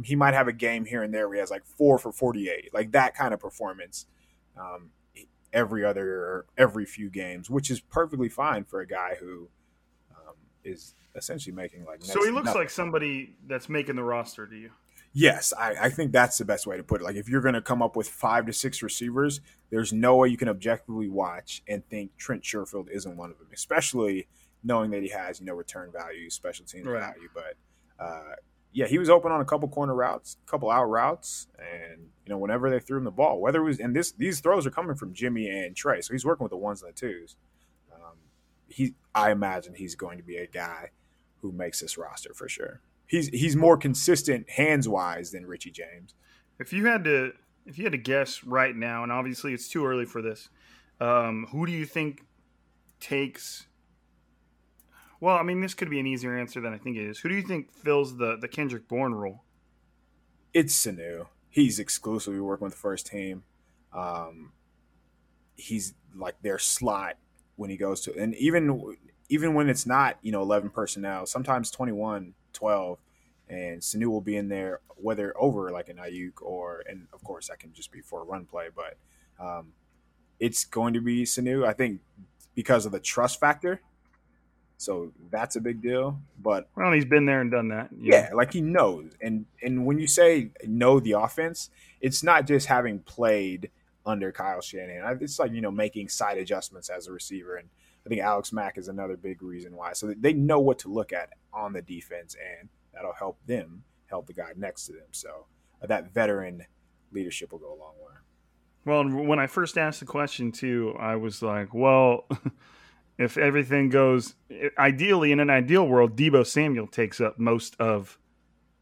[0.04, 2.74] he might have a game here and there where he has like four for 48,
[2.74, 4.06] like that kind of performance.
[4.56, 4.90] Um,
[5.52, 9.48] every other every few games, which is perfectly fine for a guy who
[10.68, 12.04] is essentially making like.
[12.04, 12.60] So he looks nothing.
[12.62, 14.70] like somebody that's making the roster to you.
[15.14, 17.04] Yes, I, I think that's the best way to put it.
[17.04, 20.28] Like if you're going to come up with five to six receivers, there's no way
[20.28, 24.28] you can objectively watch and think Trent Sherfield isn't one of them, especially
[24.62, 27.00] knowing that he has you know return value, special teams Right.
[27.00, 27.28] value.
[27.34, 27.54] But
[27.98, 28.34] uh,
[28.72, 32.30] yeah, he was open on a couple corner routes, a couple out routes, and you
[32.30, 34.70] know whenever they threw him the ball, whether it was and this these throws are
[34.70, 37.34] coming from Jimmy and Trey, so he's working with the ones and the twos.
[38.68, 40.90] He, I imagine he's going to be a guy
[41.40, 42.80] who makes this roster for sure.
[43.06, 46.14] He's he's more consistent hands wise than Richie James.
[46.58, 47.32] If you had to,
[47.64, 50.50] if you had to guess right now, and obviously it's too early for this,
[51.00, 52.26] um, who do you think
[53.00, 53.66] takes?
[55.20, 57.18] Well, I mean, this could be an easier answer than I think it is.
[57.18, 59.44] Who do you think fills the the Kendrick Bourne role?
[60.52, 61.26] It's Sanu.
[61.48, 63.44] He's exclusively working with the first team.
[63.92, 64.52] Um,
[65.56, 67.16] he's like their slot
[67.58, 68.96] when he goes to, and even
[69.28, 72.98] even when it's not, you know, 11 personnel, sometimes 21, 12,
[73.50, 77.48] and Sanu will be in there, whether over like an Aiyuk or, and of course
[77.48, 78.96] that can just be for a run play, but
[79.38, 79.72] um,
[80.40, 81.66] it's going to be Sanu.
[81.66, 82.00] I think
[82.54, 83.80] because of the trust factor.
[84.78, 86.20] So that's a big deal.
[86.40, 87.90] But Well, he's been there and done that.
[87.92, 89.12] you yeah, like he knows.
[89.20, 93.70] And and when you say know the offense, it's not just having played
[94.08, 95.18] under Kyle Shanahan.
[95.20, 97.68] It's like you know making side adjustments as a receiver, and
[98.04, 99.92] I think Alex Mack is another big reason why.
[99.92, 104.26] So they know what to look at on the defense, and that'll help them help
[104.26, 105.08] the guy next to them.
[105.12, 105.46] So
[105.82, 106.64] uh, that veteran
[107.12, 108.14] leadership will go a long way.
[108.84, 112.26] Well, when I first asked the question too, I was like, well,
[113.18, 114.34] if everything goes
[114.78, 118.18] ideally in an ideal world, Deebo Samuel takes up most of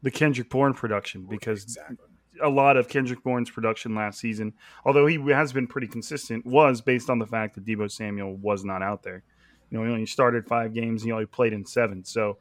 [0.01, 1.97] the Kendrick Bourne production because exactly.
[2.41, 4.53] A lot of Kendrick Bourne's production last season,
[4.85, 8.63] although he has been pretty consistent, was based on the fact that Deebo Samuel was
[8.63, 9.23] not out there.
[9.69, 12.05] You know, he only started five games, he only played in seven.
[12.05, 12.37] So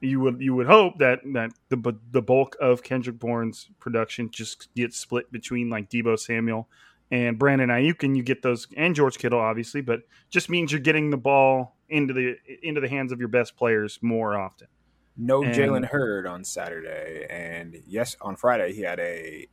[0.00, 4.68] you would you would hope that that the the bulk of Kendrick Bourne's production just
[4.74, 6.68] gets split between like Deebo Samuel
[7.10, 10.80] and Brandon Aiyuk, and you get those and George Kittle, obviously, but just means you're
[10.80, 14.68] getting the ball into the into the hands of your best players more often.
[15.16, 19.46] No And- Jalen Hurd on Saturday, and yes, on Friday he had a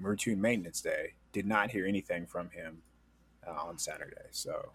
[0.00, 1.14] routine maintenance day.
[1.32, 2.82] Did not hear anything from him
[3.46, 4.28] uh, on Saturday.
[4.30, 4.70] So,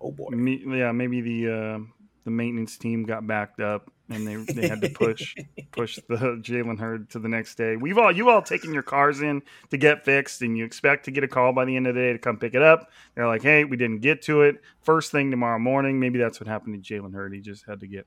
[0.00, 1.78] oh boy, Me, yeah, maybe the uh,
[2.24, 5.34] the maintenance team got backed up and they they had to push
[5.72, 7.76] push the Jalen Hurd to the next day.
[7.76, 11.10] We've all you all taken your cars in to get fixed, and you expect to
[11.10, 12.90] get a call by the end of the day to come pick it up.
[13.14, 16.48] They're like, "Hey, we didn't get to it first thing tomorrow morning." Maybe that's what
[16.48, 17.32] happened to Jalen Hurd.
[17.34, 18.06] He just had to get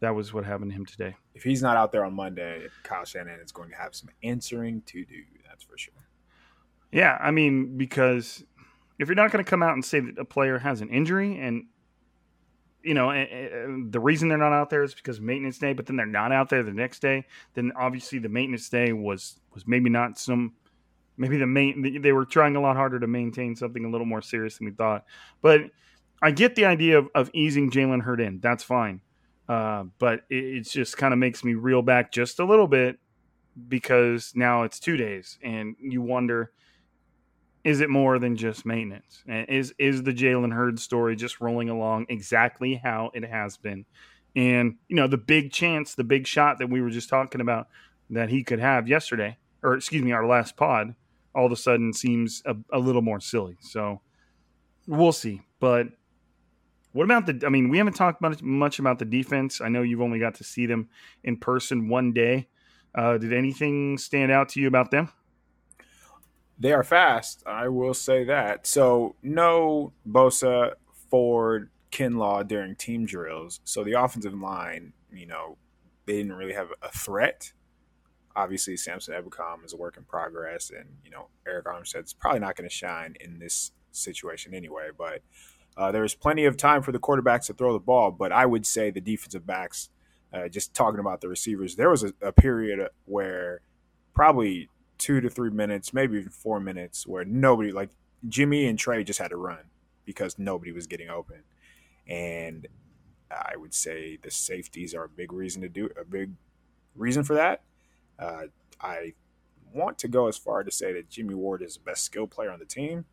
[0.00, 1.16] that was what happened to him today.
[1.34, 4.82] If he's not out there on Monday, Kyle Shanahan is going to have some answering
[4.86, 5.22] to do.
[5.46, 5.94] That's for sure.
[6.92, 8.44] Yeah, I mean, because
[8.98, 11.38] if you're not going to come out and say that a player has an injury
[11.38, 11.66] and
[12.82, 13.10] you know,
[13.90, 16.48] the reason they're not out there is because maintenance day, but then they're not out
[16.48, 17.26] there the next day.
[17.54, 20.54] Then obviously the maintenance day was was maybe not some,
[21.16, 24.22] maybe the main they were trying a lot harder to maintain something a little more
[24.22, 25.04] serious than we thought.
[25.42, 25.62] But
[26.22, 28.40] I get the idea of, of easing Jalen Hurd in.
[28.40, 29.00] That's fine.
[29.48, 32.98] Uh, but it, it just kind of makes me reel back just a little bit
[33.68, 36.52] because now it's two days, and you wonder
[37.64, 39.22] is it more than just maintenance?
[39.26, 43.84] Is is the Jalen Hurd story just rolling along exactly how it has been?
[44.36, 47.68] And you know, the big chance, the big shot that we were just talking about
[48.10, 50.94] that he could have yesterday, or excuse me, our last pod,
[51.34, 53.58] all of a sudden seems a, a little more silly.
[53.60, 54.00] So
[54.86, 55.42] we'll see.
[55.60, 55.88] But
[56.98, 57.46] what about the?
[57.46, 59.60] I mean, we haven't talked much, much about the defense.
[59.60, 60.88] I know you've only got to see them
[61.22, 62.48] in person one day.
[62.92, 65.08] Uh, did anything stand out to you about them?
[66.58, 67.44] They are fast.
[67.46, 68.66] I will say that.
[68.66, 70.72] So no Bosa,
[71.08, 73.60] Ford, Kinlaw during team drills.
[73.62, 75.56] So the offensive line, you know,
[76.04, 77.52] they didn't really have a threat.
[78.34, 82.56] Obviously, Samson Ebukam is a work in progress, and you know Arik Armstead's probably not
[82.56, 84.88] going to shine in this situation anyway.
[84.98, 85.22] But
[85.78, 88.44] uh, there was plenty of time for the quarterbacks to throw the ball, but I
[88.46, 89.90] would say the defensive backs,
[90.32, 93.60] uh, just talking about the receivers, there was a, a, period where
[94.12, 97.90] probably two to three minutes, maybe even four minutes, where nobody, like
[98.28, 99.70] Jimmy and Trey, just had to run
[100.04, 101.44] because nobody was getting open.
[102.08, 102.66] And
[103.30, 106.32] I would say the safeties are a big reason to do a big
[106.96, 107.62] reason for that.
[108.18, 108.46] Uh,
[108.80, 109.12] I
[109.72, 112.50] want to go as far to say that Jimmy Ward is the best skill player
[112.50, 113.04] on the team.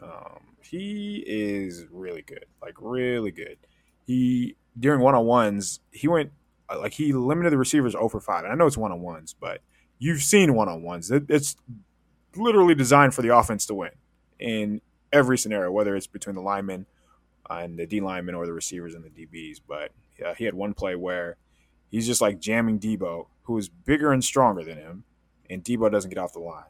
[0.00, 3.58] Um, he is really good, like really good.
[4.04, 6.32] He during one on ones, he went
[6.68, 8.44] uh, like he limited the receivers over five.
[8.44, 9.60] And I know it's one on ones, but
[9.98, 11.10] you've seen one on ones.
[11.10, 11.56] It's
[12.36, 13.92] literally designed for the offense to win
[14.38, 14.80] in
[15.12, 16.86] every scenario, whether it's between the linemen
[17.48, 19.60] and the D linemen or the receivers and the DBs.
[19.66, 21.36] But yeah, he had one play where
[21.90, 25.04] he's just like jamming Deebo, who is bigger and stronger than him,
[25.48, 26.64] and Deebo doesn't get off the line.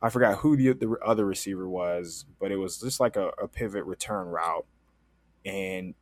[0.00, 3.48] I forgot who the, the other receiver was, but it was just like a, a
[3.48, 4.66] pivot return route.
[5.44, 5.94] And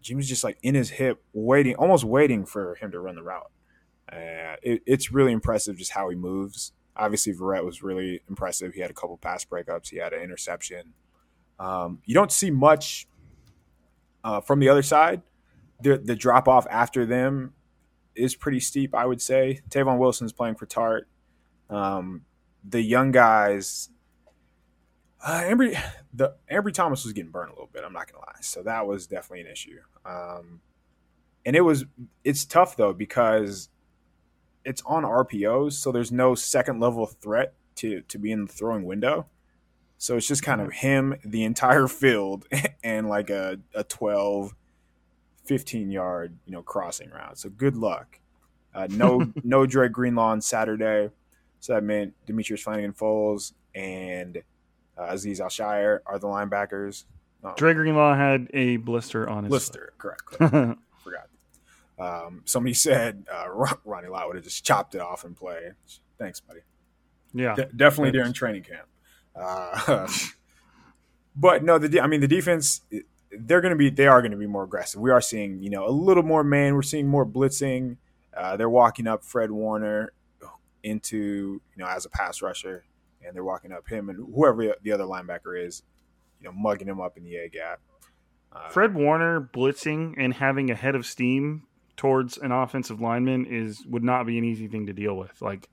[0.00, 3.50] Jimmy's just like in his hip, waiting, almost waiting for him to run the route.
[4.10, 6.72] Uh, it, it's really impressive just how he moves.
[6.96, 8.74] Obviously, Verrett was really impressive.
[8.74, 10.92] He had a couple pass breakups, he had an interception.
[11.58, 13.06] Um, you don't see much
[14.24, 15.22] uh, from the other side.
[15.80, 17.54] The, the drop off after them
[18.14, 19.60] is pretty steep, I would say.
[19.68, 21.02] Tavon Wilson's playing for Tartt.
[21.70, 22.22] Um,
[22.64, 23.88] the young guys,
[25.24, 25.80] uh, Ambry,
[26.12, 27.84] the Ambry Thomas was getting burned a little bit.
[27.84, 29.78] I'm not gonna lie, so that was definitely an issue.
[30.04, 30.60] Um,
[31.44, 31.84] and it was
[32.24, 33.68] it's tough though because
[34.64, 38.84] it's on RPOs, so there's no second level threat to to be in the throwing
[38.84, 39.26] window.
[39.98, 42.46] So it's just kind of him, the entire field,
[42.82, 44.52] and like a, a 12,
[45.44, 47.38] 15 yard, you know, crossing route.
[47.38, 48.18] So good luck.
[48.74, 51.10] Uh, no no Dre Greenlaw on Saturday.
[51.62, 54.42] So that meant Demetrius Flannigan Fowles and
[54.98, 57.04] uh, Azeez Al-Shaair are the linebackers.
[57.44, 60.26] Um, Dre Greenlaw had a blister on his blister, correct.
[60.26, 60.80] correct.
[61.04, 61.28] Forgot.
[62.00, 63.46] Um, somebody said uh,
[63.84, 65.70] Ronnie Lott would have just chopped it off and play.
[66.18, 66.62] Thanks, buddy.
[67.32, 68.16] Yeah, De- definitely Thanks.
[68.16, 68.88] during training camp.
[69.36, 70.08] Uh,
[71.36, 72.80] but no, the I mean the defense.
[73.30, 73.88] They're going to be.
[73.88, 75.00] They are going to be more aggressive.
[75.00, 76.74] We are seeing, you know, a little more man.
[76.74, 77.98] We're seeing more blitzing.
[78.36, 80.12] Uh, they're walking up Fred Warner
[80.82, 82.84] into you know as a pass rusher,
[83.24, 85.82] and they're walking up him and whoever the other linebacker is,
[86.40, 87.80] you know, mugging him up in the A gap.
[88.52, 91.66] Uh, Fred Warner blitzing and having a head of steam
[91.96, 95.40] towards an offensive lineman is would not be an easy thing to deal with.
[95.40, 95.68] Like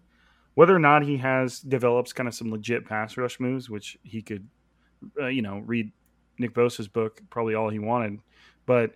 [0.56, 4.22] whether or not he has develops kind of some legit pass rush moves, which he
[4.22, 4.48] could,
[5.20, 5.92] uh, you know, read
[6.38, 8.20] Nick Bosa's book probably all he wanted,
[8.66, 8.96] but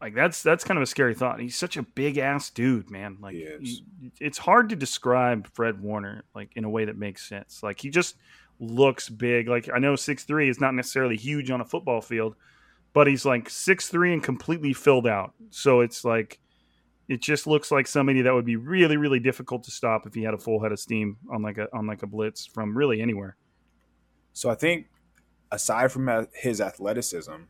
[0.00, 1.40] like that's that's kind of a scary thought.
[1.40, 3.18] He's such a big ass dude, man.
[3.20, 3.84] Like he,
[4.20, 7.62] it's hard to describe Fred Warner like in a way that makes sense.
[7.62, 8.16] Like he just
[8.60, 9.48] looks big.
[9.48, 12.36] Like I know six three is not necessarily huge on a football field,
[12.92, 15.32] but he's like six three and completely filled out.
[15.50, 16.38] So it's like
[17.08, 20.22] it just looks like somebody that would be really really difficult to stop if he
[20.22, 23.00] had a full head of steam on like a on like a blitz from really
[23.00, 23.36] anywhere.
[24.32, 24.88] So I think
[25.50, 27.44] aside from uh, his athleticism,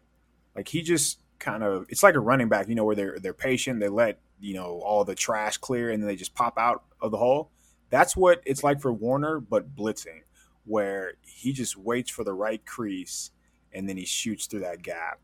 [0.54, 3.34] like he just kind of it's like a running back, you know, where they're they're
[3.34, 6.84] patient, they let you know all the trash clear, and then they just pop out
[7.00, 7.50] of the hole.
[7.90, 10.22] That's what it's like for Warner, but blitzing,
[10.64, 13.30] where he just waits for the right crease
[13.74, 15.18] and then he shoots through that gap,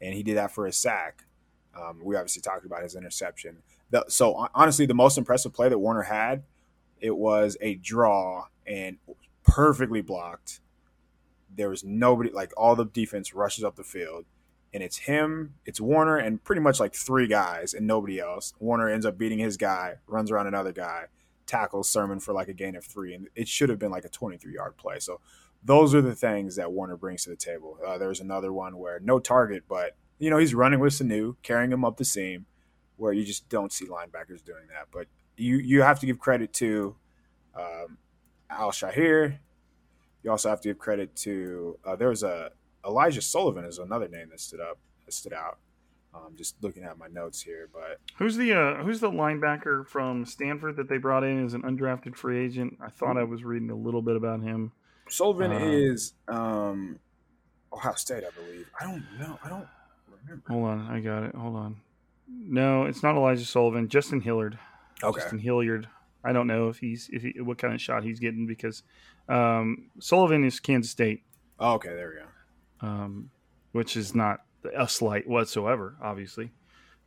[0.00, 1.24] and he did that for a sack.
[1.74, 3.58] Um, we obviously talked about his interception.
[3.90, 6.42] The, so honestly, the most impressive play that Warner had,
[7.00, 8.98] it was a draw and
[9.44, 10.60] perfectly blocked.
[11.54, 14.24] There was nobody like all the defense rushes up the field,
[14.74, 18.54] and it's him, it's Warner, and pretty much like three guys and nobody else.
[18.58, 21.06] Warner ends up beating his guy, runs around another guy,
[21.46, 24.08] tackles Sermon for like a gain of three, and it should have been like a
[24.08, 24.98] 23 yard play.
[24.98, 25.20] So
[25.62, 27.78] those are the things that Warner brings to the table.
[27.86, 31.72] Uh, there's another one where no target, but you know he's running with Sanu, carrying
[31.72, 32.46] him up the seam,
[32.96, 34.88] where you just don't see linebackers doing that.
[34.92, 35.06] But
[35.36, 36.96] you you have to give credit to
[37.54, 37.98] um,
[38.50, 39.38] Al-Shaair.
[40.22, 42.52] You also have to give credit to uh, there was a
[42.84, 45.58] Elijah Sullivan is another name that stood up that stood out.
[46.14, 50.26] Um, just looking at my notes here, but who's the uh, who's the linebacker from
[50.26, 52.76] Stanford that they brought in as an undrafted free agent?
[52.84, 54.72] I thought I was reading a little bit about him.
[55.08, 56.98] Sullivan uh, is um,
[57.72, 58.68] Ohio State, I believe.
[58.78, 59.38] I don't know.
[59.42, 59.66] I don't
[60.10, 60.42] remember.
[60.48, 61.34] Hold on, I got it.
[61.34, 61.76] Hold on.
[62.28, 63.88] No, it's not Elijah Sullivan.
[63.88, 64.58] Justin Hilliard.
[65.02, 65.18] Okay.
[65.18, 65.88] Justin Hilliard.
[66.22, 68.82] I don't know if he's if he, what kind of shot he's getting because
[69.30, 71.22] um, Sullivan is Kansas State.
[71.58, 72.26] Oh, okay, there we go.
[72.82, 73.30] Um,
[73.72, 74.40] which is not
[74.76, 76.50] a slight whatsoever, obviously.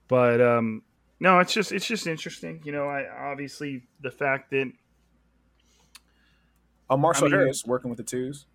[0.07, 0.83] But um,
[1.19, 2.61] no, it's just it's just interesting.
[2.63, 4.71] You know, I obviously the fact that
[6.89, 8.45] uh, Marcell I mean, Harris working with the twos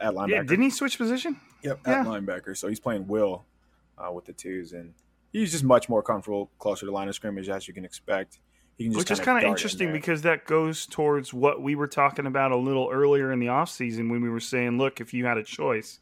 [0.00, 0.30] at linebacker.
[0.30, 1.40] Yeah, didn't he switch position?
[1.62, 2.04] Yep, at yeah.
[2.04, 2.56] linebacker.
[2.56, 3.44] So he's playing Will
[3.96, 4.94] uh, with the twos, and
[5.32, 8.38] he's just much more comfortable closer to line of scrimmage as you can expect.
[8.78, 12.26] Can Which is kind of interesting in because that goes towards what we were talking
[12.26, 15.36] about a little earlier in the offseason when we were saying, look, if you had
[15.36, 15.98] a choice,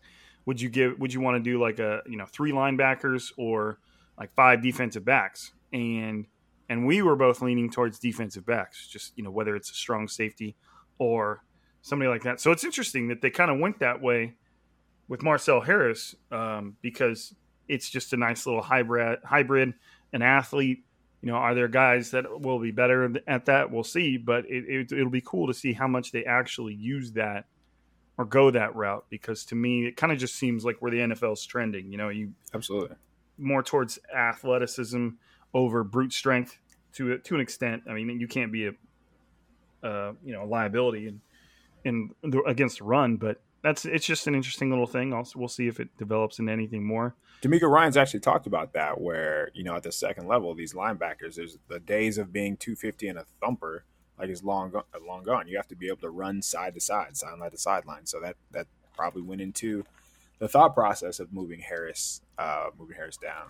[0.46, 3.78] would you give would you want to do like a you know three linebackers or
[4.18, 5.52] like five defensive backs?
[5.72, 6.26] And
[6.68, 10.08] and we were both leaning towards defensive backs just you know whether it's a strong
[10.08, 10.56] safety
[10.98, 11.42] or
[11.82, 12.40] somebody like that.
[12.40, 14.34] So it's interesting that they kind of went that way
[15.08, 17.34] with marcell harris um, because
[17.68, 19.74] it's just a nice little hybrid hybrid
[20.12, 20.84] an athlete.
[21.22, 23.72] You know are there guys that will be better at that?
[23.72, 27.12] We'll see but it, it, it'll be cool to see how much they actually use
[27.12, 27.46] that
[28.18, 30.98] or go that route because to me it kind of just seems like where the
[30.98, 31.90] NFL's trending.
[31.90, 32.96] You know, you absolutely
[33.38, 35.08] more towards athleticism
[35.54, 36.58] over brute strength
[36.94, 37.82] to to an extent.
[37.88, 41.20] I mean, you can't be a uh, you know a liability in
[41.84, 45.12] in the, against the run, but that's it's just an interesting little thing.
[45.12, 47.14] Also, we'll see if it develops into anything more.
[47.42, 51.34] DeMeco Ryans actually talked about that, where you know at the second level, these linebackers,
[51.36, 53.84] there's the days of being 250 and a thumper
[54.18, 54.72] like it's long
[55.06, 55.48] long gone.
[55.48, 58.06] You have to be able to run side to side, sideline to sideline.
[58.06, 59.84] So that that probably went into
[60.38, 63.48] the thought process of moving Harris, uh, moving Harris down.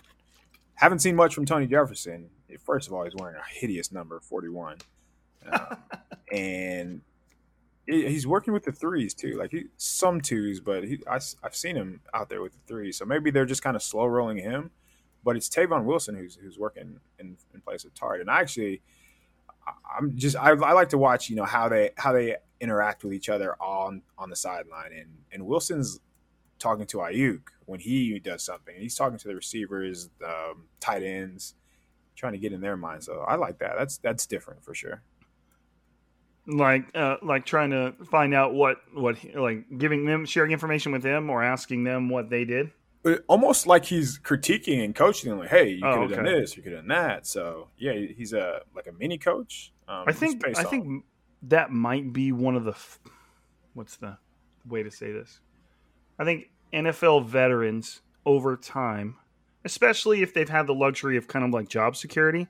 [0.75, 2.29] Haven't seen much from Tony Jefferson.
[2.63, 4.77] First of all, he's wearing a hideous number, forty-one,
[5.51, 5.77] um,
[6.31, 7.01] and
[7.85, 9.37] he's working with the threes too.
[9.37, 12.97] Like he, some twos, but he, I, have seen him out there with the threes.
[12.97, 14.71] So maybe they're just kind of slow rolling him.
[15.23, 18.81] But it's Tavon Wilson who's who's working in, in place of Tartt, and I actually
[19.97, 23.13] I'm just I, I, like to watch you know how they how they interact with
[23.13, 24.91] each other on on the sideline.
[24.93, 25.99] And and Wilson's
[26.59, 31.53] talking to Aiyuk when he does something he's talking to the receivers um, tight ends
[32.15, 33.73] trying to get in their mind so I like that.
[33.77, 35.01] That's that's different for sure.
[36.47, 41.03] Like uh, like trying to find out what what like giving them sharing information with
[41.03, 42.71] them or asking them what they did
[43.27, 46.15] almost like he's critiquing and coaching them, like, "Hey, you oh, could have okay.
[46.15, 49.73] done this, you could have done that." So yeah, he's a like a mini coach.
[49.87, 50.69] Um, I think I on.
[50.69, 51.05] think
[51.43, 52.75] that might be one of the
[53.73, 54.17] what's the
[54.67, 55.39] way to say this?
[56.19, 59.15] I think NFL veterans over time,
[59.65, 62.47] especially if they've had the luxury of kind of like job security.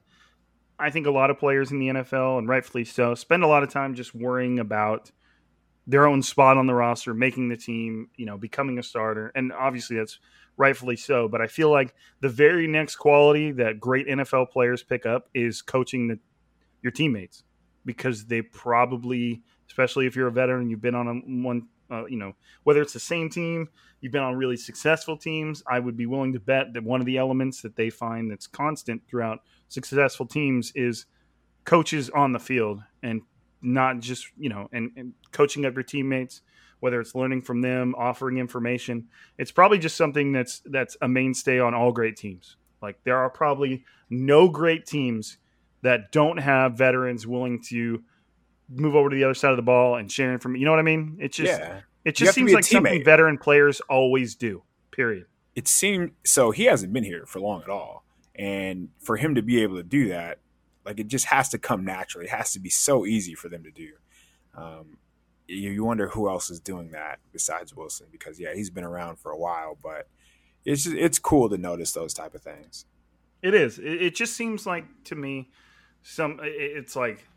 [0.80, 3.64] I think a lot of players in the NFL, and rightfully so, spend a lot
[3.64, 5.12] of time just worrying about
[5.88, 9.32] their own spot on the roster, making the team, you know, becoming a starter.
[9.34, 10.20] And obviously that's
[10.58, 11.28] rightfully so.
[11.28, 15.62] But I feel like the very next quality that great NFL players pick up is
[15.62, 16.20] coaching the,
[16.82, 17.44] your teammates
[17.86, 22.18] because they probably, especially if you're a veteran, you've been on a one, uh, you
[22.18, 22.34] know,
[22.64, 23.70] whether it's the same team,
[24.02, 25.64] you've been on really successful teams.
[25.68, 28.48] I would be willing to bet that one of the elements that they find that's
[28.48, 29.40] constant throughout
[29.70, 31.06] successful teams is
[31.64, 33.22] coaches on the field and
[33.62, 36.42] not just you know and, and coaching up your teammates
[36.80, 39.08] whether it's learning from them offering information
[39.38, 43.30] it's probably just something that's that's a mainstay on all great teams like there are
[43.30, 45.38] probably no great teams
[45.82, 48.04] that don't have veterans willing to
[48.70, 50.80] move over to the other side of the ball and sharing from you know what
[50.80, 51.82] i mean it just yeah.
[52.04, 55.26] it just seems like something veteran players always do period
[55.56, 58.04] it seemed so he hasn't been here for long at all
[58.36, 60.40] and for him to be able to do that
[60.88, 62.26] like it just has to come naturally.
[62.28, 63.90] It has to be so easy for them to do.
[64.56, 64.98] Um,
[65.48, 69.18] you, you wonder who else is doing that besides Wilson because yeah, he's been around
[69.18, 70.08] for a while, but
[70.66, 72.86] it's just, it's cool to notice those type of things.
[73.42, 73.80] It is.
[73.80, 75.50] It, it just seems like to me,
[76.02, 77.28] some it's like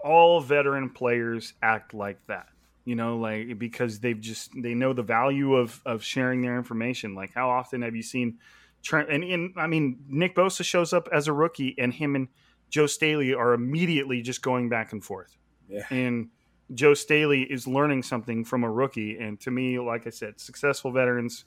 [0.00, 2.48] all veteran players act like that.
[2.84, 7.14] You know, like because they've just they know the value of of sharing their information.
[7.14, 8.38] Like how often have you seen
[8.82, 12.28] Trent and, and I mean Nick Bosa shows up as a rookie and him and
[12.68, 15.36] Joe Staley are immediately just going back and forth.
[15.68, 15.86] Yeah.
[15.90, 16.28] And
[16.74, 19.18] Joe Staley is learning something from a rookie.
[19.18, 21.44] And to me, like I said, successful veterans,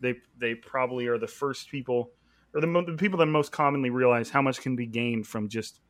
[0.00, 2.10] they they probably are the first people
[2.54, 5.80] or the, the people that most commonly realize how much can be gained from just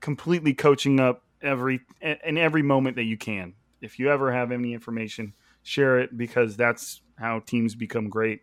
[0.00, 3.54] completely coaching up every in every moment that you can.
[3.80, 8.42] If you ever have any information, share it because that's how teams become great.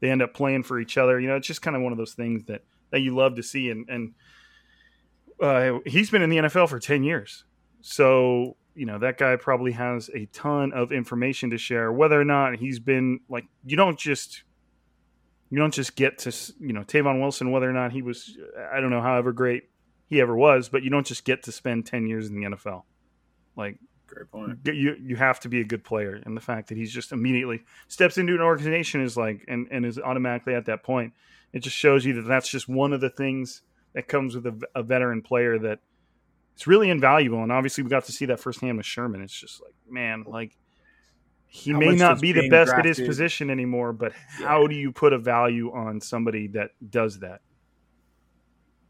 [0.00, 1.18] They end up playing for each other.
[1.18, 3.42] You know, it's just kind of one of those things that that you love to
[3.42, 3.70] see.
[3.70, 4.14] And and
[5.40, 7.44] uh, he's been in the NFL for ten years,
[7.80, 11.92] so you know that guy probably has a ton of information to share.
[11.92, 14.44] Whether or not he's been like, you don't just
[15.50, 18.36] you don't just get to you know Tavon Wilson, whether or not he was,
[18.72, 19.64] I don't know, however great
[20.06, 22.84] he ever was, but you don't just get to spend ten years in the NFL.
[23.56, 24.58] Like Great point.
[24.64, 27.62] you you have to be a good player, and the fact that he's just immediately
[27.88, 31.12] steps into an organization is like and and is automatically at that point.
[31.52, 33.62] It just shows you that that's just one of the things
[33.94, 35.80] that comes with a, a veteran player that
[36.58, 37.40] it's really invaluable.
[37.44, 39.22] And obviously, we got to see that firsthand with Sherman.
[39.22, 40.58] It's just like man, like
[41.46, 44.74] he How may not be the being best at his position anymore, but how do
[44.74, 47.42] you put a value on somebody that does that?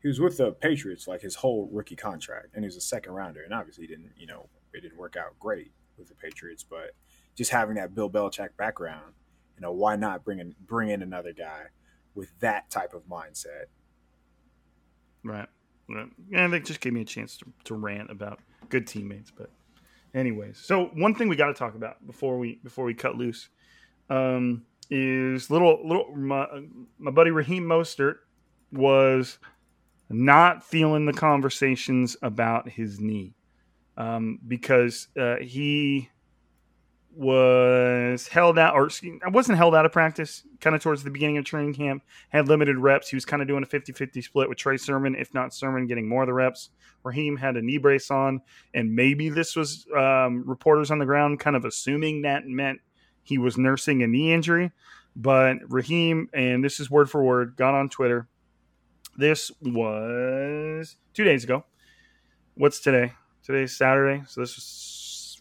[0.00, 3.12] He was with the Patriots like his whole rookie contract, and he was a second
[3.12, 6.64] rounder, and obviously he didn't, you know, it didn't work out great with the Patriots,
[6.64, 6.92] but
[7.36, 9.12] just having that Bill Belichick background,
[9.56, 11.64] you know, why not bring in bring in another guy
[12.14, 13.66] with that type of mindset?
[15.22, 15.48] Right.
[15.88, 19.30] And they just gave me a chance to, to rant about good teammates.
[19.30, 19.50] But,
[20.14, 23.48] anyways, so one thing we got to talk about before we before we cut loose
[24.10, 26.46] um, is little little my,
[26.98, 28.16] my buddy Raheem Mostert
[28.72, 29.38] was
[30.10, 33.34] not feeling the conversations about his knee
[33.96, 36.08] um, because uh, he
[37.18, 38.88] was held out, or
[39.26, 42.46] I wasn't held out of practice, kind of towards the beginning of training camp, had
[42.46, 43.08] limited reps.
[43.08, 45.88] He was kind of doing a 50 50 split with Trey Sermon, if not Sermon
[45.88, 46.70] getting more of the reps.
[47.02, 48.40] Raheem had a knee brace on,
[48.72, 52.80] and maybe this was um, reporters on the ground kind of assuming that meant
[53.24, 54.70] he was nursing a knee injury.
[55.16, 58.28] But Raheem, and this is word for word, got on Twitter.
[59.16, 61.64] This was two days ago.
[62.54, 63.14] What's today?
[63.42, 64.64] Today's Saturday, so this was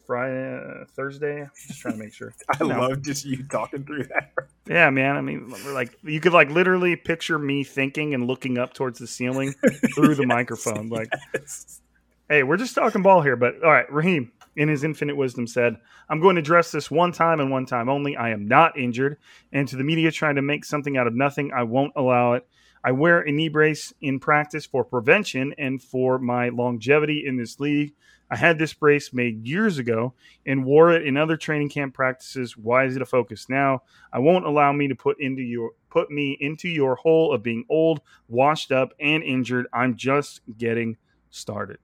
[0.08, 1.45] Friday, uh, Thursday.
[1.68, 2.34] Just trying to make sure.
[2.60, 2.80] I No.
[2.80, 4.32] love just you talking through that.
[4.66, 5.16] Yeah, man.
[5.18, 8.99] I mean, we're like you could like literally picture me thinking and looking up towards
[8.99, 9.53] the ceiling
[9.95, 10.89] through the microphone.
[10.89, 11.82] Like, Yes.
[12.30, 13.36] hey, we're just talking ball here.
[13.36, 15.78] But all right, Raheem, in his infinite wisdom, said,
[16.10, 18.16] "I'm going to address this one time and one time only.
[18.18, 19.18] I am not injured,
[19.51, 22.47] and to the media trying to make something out of nothing, I won't allow it.
[22.84, 27.60] I wear a knee brace in practice for prevention and for my longevity in this
[27.60, 27.93] league."
[28.30, 30.13] I had this brace made years ago
[30.45, 32.57] and wore it in other training camp practices.
[32.57, 33.84] Why is it a focus now?
[34.11, 37.63] I won't allow me to put into your put me into your hole of being
[37.69, 39.67] old, washed up, and injured.
[39.71, 40.97] I'm just getting
[41.30, 41.78] started.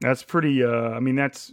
[0.00, 0.64] That's pretty.
[0.64, 1.52] Uh, I mean, that's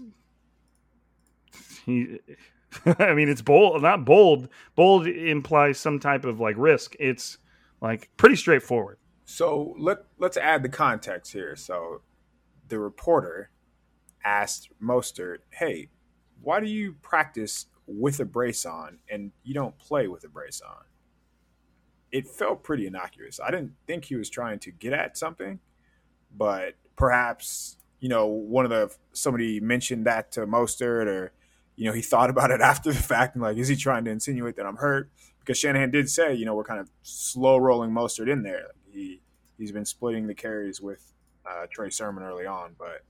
[1.86, 2.20] he.
[2.86, 4.48] I mean, it's bold, not bold.
[4.76, 6.96] Bold implies some type of like risk.
[7.00, 7.38] It's
[7.82, 8.98] like pretty straightforward.
[9.26, 11.56] So let let's add the context here.
[11.58, 12.02] So
[12.72, 13.52] the reporter
[14.24, 15.90] asked Mostert, "Hey,
[16.42, 20.62] why do you practice with a brace on and you don't play with a brace
[20.62, 20.86] on?"
[22.12, 23.40] It felt pretty innocuous.
[23.40, 25.60] I didn't think he was trying to get at something,
[26.36, 31.34] but perhaps you know one of the somebody mentioned that to Mostert, or
[31.76, 34.12] you know he thought about it after the fact and like, is he trying to
[34.12, 35.12] insinuate that I'm hurt?
[35.40, 38.68] Because Shanahan did say, you know, we're kind of slow rolling Mostert in there.
[38.90, 39.22] He
[39.58, 41.11] he's been splitting the carries with
[41.46, 43.04] uh, Trey Sermon early on, but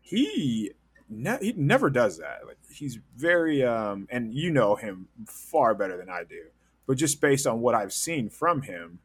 [0.00, 0.72] he
[1.08, 2.40] ne- he never does that.
[2.46, 6.46] Like he's very um, and you know him far better than I do,
[6.86, 9.00] but just based on what I've seen from him,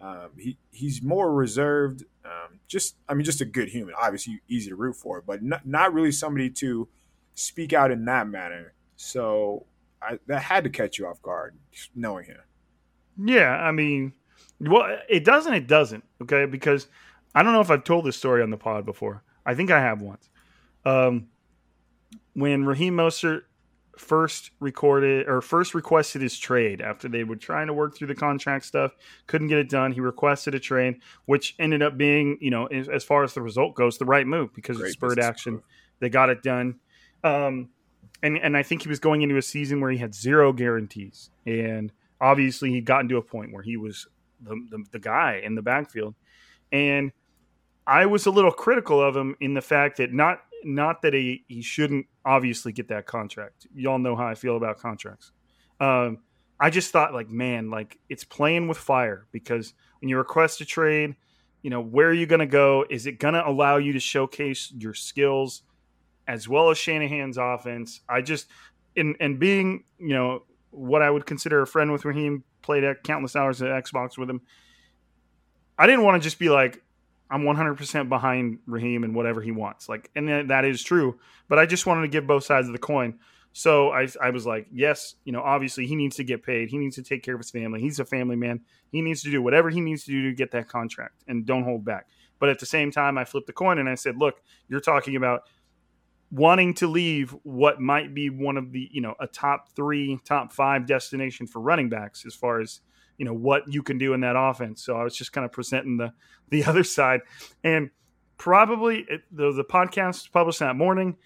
[0.00, 2.04] um, he he's more reserved.
[2.24, 3.94] Um, just I mean, just a good human.
[4.00, 6.88] Obviously, easy to root for, but not, not really somebody to
[7.34, 8.72] speak out in that manner.
[8.96, 9.66] So
[10.02, 11.56] I, that had to catch you off guard,
[11.94, 12.38] knowing him.
[13.22, 14.14] Yeah, I mean,
[14.60, 15.54] well, it doesn't.
[15.54, 16.04] It doesn't.
[16.22, 16.86] Okay, because
[17.34, 19.22] I don't know if I've told this story on the pod before.
[19.46, 20.28] I think I have once.
[20.84, 21.28] Um,
[22.34, 23.42] when Raheem Mostert
[23.96, 28.14] first recorded or first requested his trade after they were trying to work through the
[28.14, 28.92] contract stuff,
[29.26, 29.92] couldn't get it done.
[29.92, 33.74] He requested a trade, which ended up being, you know, as, far as the result
[33.74, 35.54] goes, the right move because it Great spurred action.
[35.54, 35.62] move.
[36.00, 36.76] They got it done.
[37.22, 37.68] Um,
[38.22, 41.30] and and I think he was going into a season where he had zero guarantees,
[41.46, 44.06] and obviously he'd gotten to a point where he was
[44.40, 46.14] the, the, the guy in the backfield.
[46.72, 47.12] And
[47.90, 51.44] I was a little critical of him in the fact that not not that he,
[51.48, 53.66] he shouldn't obviously get that contract.
[53.74, 55.32] Y'all know how I feel about contracts.
[55.80, 56.18] Um,
[56.60, 60.64] I just thought like, man, like it's playing with fire because when you request a
[60.64, 61.16] trade,
[61.62, 62.84] you know, where are you going to go?
[62.88, 65.62] Is it going to allow you to showcase your skills
[66.28, 68.02] as well as Shanahan's offense?
[68.08, 68.46] I just,
[68.96, 73.34] and, and being, you know, what I would consider a friend with Raheem, played countless
[73.34, 74.42] hours at Xbox with him.
[75.78, 76.82] I didn't want to just be like,
[77.30, 79.88] I'm 100% behind Raheem and whatever he wants.
[79.88, 81.18] Like, and that is true.
[81.48, 83.18] But I just wanted to give both sides of the coin.
[83.52, 86.70] So I, I was like, yes, you know, obviously he needs to get paid.
[86.70, 87.80] He needs to take care of his family.
[87.80, 88.60] He's a family man.
[88.90, 91.64] He needs to do whatever he needs to do to get that contract and don't
[91.64, 92.06] hold back.
[92.38, 95.16] But at the same time, I flipped the coin and I said, look, you're talking
[95.16, 95.42] about
[96.30, 100.52] wanting to leave what might be one of the, you know, a top three, top
[100.52, 102.80] five destination for running backs as far as,
[103.20, 104.82] you know, what you can do in that offense.
[104.82, 106.14] So I was just kind of presenting the,
[106.48, 107.20] the other side.
[107.62, 107.90] And
[108.38, 111.18] probably it, the, the podcast published that morning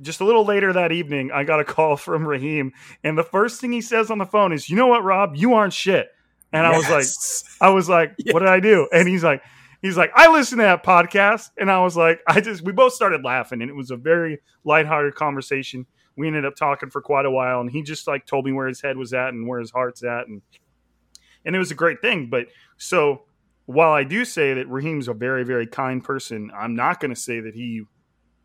[0.00, 2.72] just a little later that evening, I got a call from Raheem,
[3.02, 5.34] and the first thing he says on the phone is, "You know what, Rob?
[5.34, 6.08] You aren't shit."
[6.52, 6.72] And yes.
[6.72, 8.32] I was like, I was like, yes.
[8.32, 9.42] "What did I do?" And he's like,
[9.82, 12.92] he's like, "I listened to that podcast," and I was like, I just we both
[12.92, 15.86] started laughing, and it was a very lighthearted conversation.
[16.16, 18.68] We ended up talking for quite a while, and he just like told me where
[18.68, 20.42] his head was at and where his heart's at, and
[21.44, 22.28] and it was a great thing.
[22.30, 23.24] But so
[23.66, 27.20] while I do say that Raheem's a very very kind person, I'm not going to
[27.20, 27.82] say that he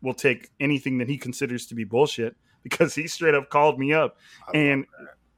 [0.02, 3.92] will take anything that he considers to be bullshit because he straight up called me
[3.92, 4.16] up
[4.52, 4.86] and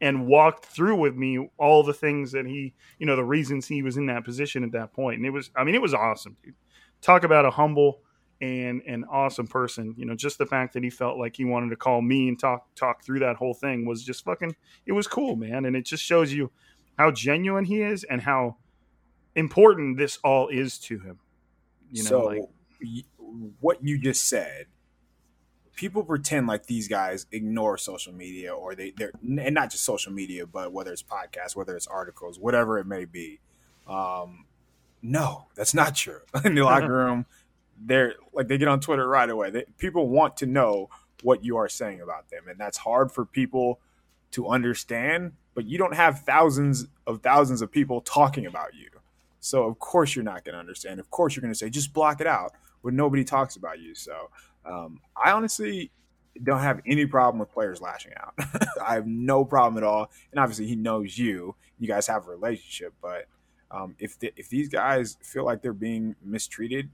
[0.01, 3.83] and walked through with me all the things that he, you know, the reasons he
[3.83, 5.17] was in that position at that point.
[5.17, 6.55] And it was, I mean, it was awesome, dude.
[7.01, 8.01] Talk about a humble
[8.41, 9.95] and an awesome person.
[9.97, 12.39] You know, just the fact that he felt like he wanted to call me and
[12.39, 14.55] talk talk through that whole thing was just fucking.
[14.85, 16.51] It was cool, man, and it just shows you
[16.97, 18.57] how genuine he is and how
[19.35, 21.19] important this all is to him.
[21.91, 22.43] You know, so, like
[23.61, 24.67] what you just said,
[25.77, 30.13] people pretend like these guys ignore social media or they they're and not just social
[30.13, 33.39] media, but whether it's podcasts, whether it's articles, whatever it may be.
[33.87, 34.47] Um,
[35.03, 36.21] no, that's not true.
[36.45, 37.27] In the locker room,
[37.79, 39.51] they're like they get on Twitter right away.
[39.51, 40.89] They, people want to know
[41.23, 43.81] what you are saying about them, and that's hard for people
[44.33, 45.33] to understand.
[45.57, 48.91] But you don't have thousands of thousands of people talking about you,
[49.41, 51.01] so of course you're not going to understand.
[51.01, 52.53] Of course you're going to say just block it out
[52.83, 53.95] when nobody talks about you.
[53.95, 54.31] So
[54.65, 55.91] um, I honestly
[56.43, 58.35] don't have any problem with players lashing out.
[58.87, 60.11] I have no problem at all.
[60.31, 61.57] And obviously, he knows you.
[61.79, 62.95] You guys have a relationship.
[63.01, 63.27] But
[63.71, 66.91] um, if the, if these guys feel like they're being mistreated,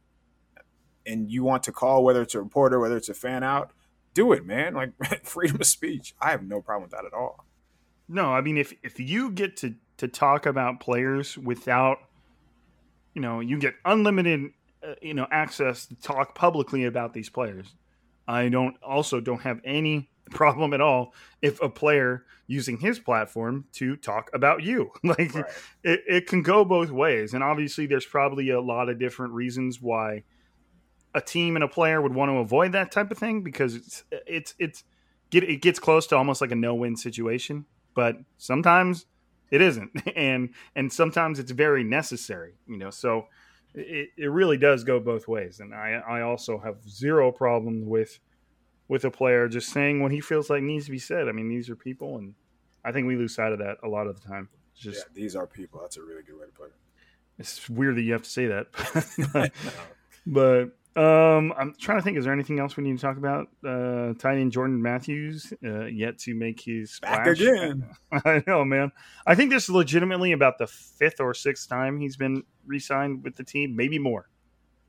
[1.04, 3.72] and you want to call, whether it's a reporter, whether it's a fan out,
[4.14, 4.74] do it, man.
[4.74, 4.92] Like
[5.24, 6.14] freedom of speech.
[6.20, 7.44] I have no problem with that at all.
[8.12, 11.98] No, I mean if if you get to to talk about players without,
[13.14, 14.50] you know, you get unlimited
[14.86, 17.74] uh, you know access to talk publicly about these players.
[18.28, 23.64] I don't also don't have any problem at all if a player using his platform
[23.72, 24.90] to talk about you.
[25.02, 25.44] like right.
[25.82, 27.32] it, it can go both ways.
[27.32, 30.24] And obviously there's probably a lot of different reasons why
[31.14, 34.04] a team and a player would want to avoid that type of thing because it's
[34.26, 34.84] it's it's
[35.30, 37.64] get it gets close to almost like a no-win situation.
[37.94, 39.06] But sometimes
[39.50, 39.90] it isn't.
[40.16, 42.90] And and sometimes it's very necessary, you know.
[42.90, 43.28] So
[43.74, 45.60] it, it really does go both ways.
[45.60, 48.18] And I, I also have zero problem with
[48.88, 51.28] with a player just saying what he feels like needs to be said.
[51.28, 52.34] I mean, these are people, and
[52.84, 54.48] I think we lose sight of that a lot of the time.
[54.72, 55.80] It's just yeah, these are people.
[55.80, 56.74] That's a really good way to put it.
[57.38, 59.52] It's weird that you have to say that,
[60.26, 62.18] but um, I'm trying to think.
[62.18, 63.48] Is there anything else we need to talk about?
[63.66, 67.16] Uh, tight end Jordan Matthews uh, yet to make his splash.
[67.16, 67.86] back again.
[68.12, 68.92] I know, man.
[69.26, 73.36] I think this is legitimately about the fifth or sixth time he's been re-signed with
[73.36, 74.28] the team, maybe more.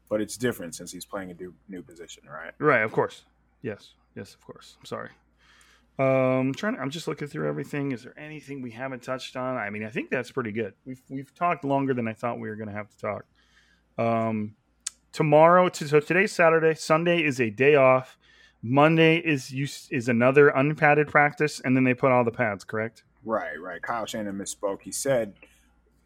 [0.09, 2.51] But it's different since he's playing a new new position, right?
[2.59, 2.81] Right.
[2.81, 3.23] Of course.
[3.61, 3.93] Yes.
[4.15, 4.33] Yes.
[4.33, 4.75] Of course.
[4.79, 5.09] I'm sorry.
[5.99, 6.75] Um, I'm trying.
[6.75, 7.93] To, I'm just looking through everything.
[7.93, 9.57] Is there anything we haven't touched on?
[9.57, 10.73] I mean, I think that's pretty good.
[10.85, 13.25] We've we've talked longer than I thought we were going to have to talk.
[13.97, 14.55] Um,
[15.13, 16.73] tomorrow so today's saturday.
[16.73, 18.17] Sunday is a day off.
[18.61, 19.53] Monday is
[19.89, 23.03] is another unpadded practice and then they put all the pads correct?
[23.23, 23.81] Right right.
[23.81, 24.81] Kyle shanahan misspoke.
[24.81, 25.33] He said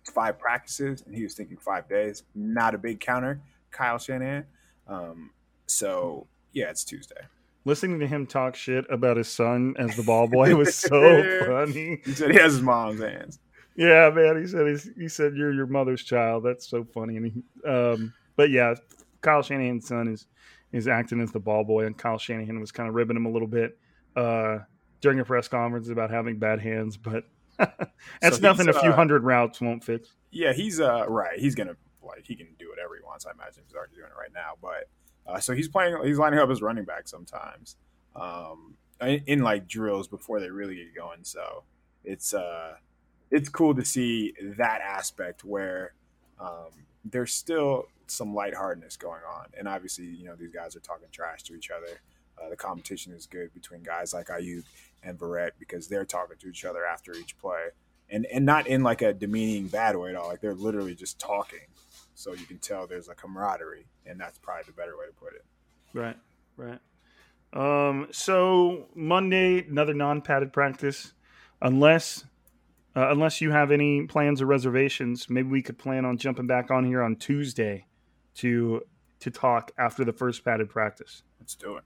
[0.03, 2.23] five practices and he was thinking five days.
[2.35, 3.41] Not a big counter
[3.71, 4.45] kyle shanahan
[4.87, 5.31] um,
[5.65, 7.21] so yeah it's tuesday.
[7.65, 12.01] Listening to him talk shit about his son as the ball boy was so funny.
[12.05, 13.39] He said he has his mom's hands.
[13.75, 16.43] Yeah man he said he said you're your mother's child.
[16.43, 18.75] That's so funny and he um but yeah,
[19.21, 20.27] Kyle Shanahan's son is
[20.71, 23.29] is acting as the ball boy, and Kyle Shanahan was kind of ribbing him a
[23.29, 23.77] little bit
[24.15, 24.59] uh,
[25.01, 26.95] during a press conference about having bad hands.
[26.95, 27.25] But
[28.21, 30.13] That's So nothing a few uh, hundred routes won't fix.
[30.31, 31.39] Yeah, he's uh right.
[31.39, 33.25] He's gonna like he can do whatever he wants.
[33.25, 34.53] I imagine he's already doing it right now.
[34.61, 34.89] But
[35.25, 35.97] uh, so he's playing.
[36.03, 37.75] He's lining up as running back sometimes,
[38.15, 41.23] um, in, in like drills before they really get going.
[41.23, 41.63] So
[42.03, 42.75] it's uh
[43.31, 45.93] it's cool to see that aspect where
[46.39, 46.69] um,
[47.11, 51.43] there's still some lightheartedness going on, and obviously you know these guys are talking trash
[51.43, 51.99] to each other.
[52.39, 54.63] Uh, the competition is good between guys like Aiyuk
[55.03, 57.69] and Verrett because they're talking to each other after each play
[58.09, 60.27] and and not in like a demeaning bad way at all.
[60.27, 61.67] Like they're literally just talking,
[62.13, 65.33] so you can tell there's a camaraderie, and that's probably the better way to put
[65.33, 65.45] it.
[65.93, 66.17] Right,
[66.55, 66.79] right.
[67.53, 71.13] Um, so Monday, another non-padded practice,
[71.61, 72.25] unless
[72.97, 76.71] uh, unless you have any plans or reservations, maybe we could plan on jumping back
[76.71, 77.85] on here on Tuesday
[78.35, 78.81] to
[79.19, 81.21] to talk after the first padded practice.
[81.39, 81.83] Let's do it.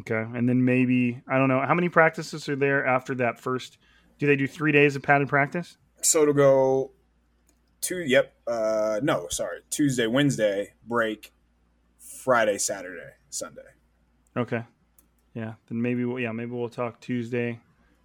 [0.00, 3.78] Okay, and then maybe I don't know how many practices are there after that first.
[4.18, 5.76] Do they do three days of padded practice?
[6.02, 6.92] So it'll go
[7.80, 7.98] two.
[7.98, 8.32] Yep.
[8.46, 9.58] Uh, no, sorry.
[9.70, 11.32] Tuesday, Wednesday break.
[11.98, 13.62] Friday, Saturday, Sunday.
[14.36, 14.62] Okay,
[15.34, 15.54] yeah.
[15.68, 17.60] Then maybe we'll, yeah maybe we'll talk Tuesday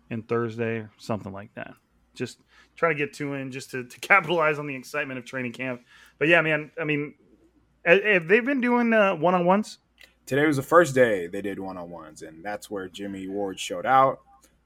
[0.10, 1.74] and Thursday or something like that.
[2.20, 2.39] Just
[2.76, 5.82] try to get two in just to, to capitalize on the excitement of training camp.
[6.20, 6.70] But yeah, man.
[6.80, 7.15] I mean,
[7.88, 9.80] ha- have they been doing uh, one-on-ones?
[10.28, 13.59] Today was the first day they did one on ones, and that's where Jimmy Ward
[13.59, 14.20] showed out.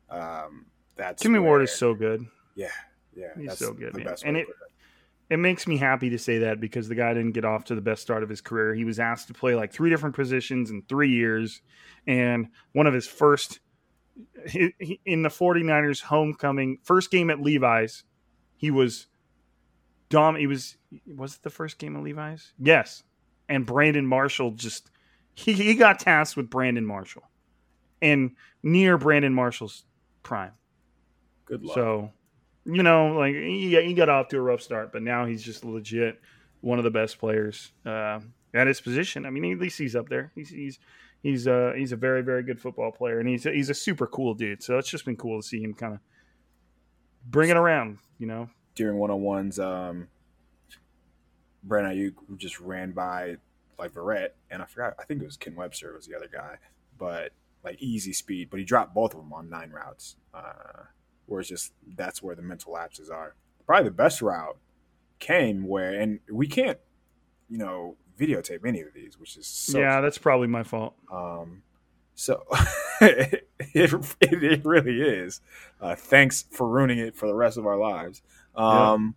[0.09, 0.65] Um,
[0.97, 2.25] that's Jimmy Ward is so good.
[2.55, 2.67] yeah,
[3.15, 3.27] yeah.
[3.37, 4.07] He's that's so good, the man.
[4.07, 4.47] best And it-
[5.29, 5.37] it.
[5.37, 8.01] makes me happy to say that because the guy didn't get off to the best
[8.01, 8.75] start of his career.
[8.75, 11.61] He was asked to play like three different positions in three years.
[12.05, 13.59] And one of his first
[15.05, 18.03] in the 49ers homecoming, first game at Levi's,
[18.55, 19.07] he was
[20.09, 20.35] Dom.
[20.35, 22.53] He was, was it the first game at Levi's?
[22.59, 23.03] Yes.
[23.49, 24.89] And Brandon Marshall just,
[25.33, 27.23] he, he got tasked with Brandon Marshall
[28.01, 29.85] and near Brandon Marshall's
[30.21, 30.51] prime.
[31.45, 31.75] Good luck.
[31.75, 32.11] So,
[32.65, 35.65] you know, like he, he got off to a rough start, but now he's just
[35.65, 36.19] legit
[36.61, 38.19] one of the best players uh,
[38.53, 39.25] at his position.
[39.25, 40.31] I mean, at least he's up there.
[40.33, 40.79] He's he's
[41.23, 44.33] he's uh, he's a very very good football player, and he's he's a super cool
[44.35, 44.61] dude.
[44.61, 45.99] So it's just been cool to see him kind of
[47.25, 47.97] bring it around.
[48.19, 50.07] You know, during one on ones, um,
[51.63, 53.37] Brandon Aiyuk just ran by
[53.79, 54.93] like Verrett, and I forgot.
[54.99, 56.57] I think it was Ken Webster was the other guy,
[56.99, 57.31] but
[57.63, 58.49] like easy speed.
[58.51, 60.17] But he dropped both of them on nine routes.
[60.33, 60.83] Uh,
[61.25, 63.35] where it's just that's where the mental lapses are.
[63.65, 64.57] Probably the best route
[65.19, 66.77] came where, and we can't,
[67.49, 70.95] you know, videotape any of these, which is so yeah, that's probably my fault.
[71.11, 71.63] um,
[72.15, 72.43] so
[73.01, 75.41] it, it, it really is.
[75.81, 78.21] Uh, thanks for ruining it for the rest of our lives.
[78.55, 79.15] Um,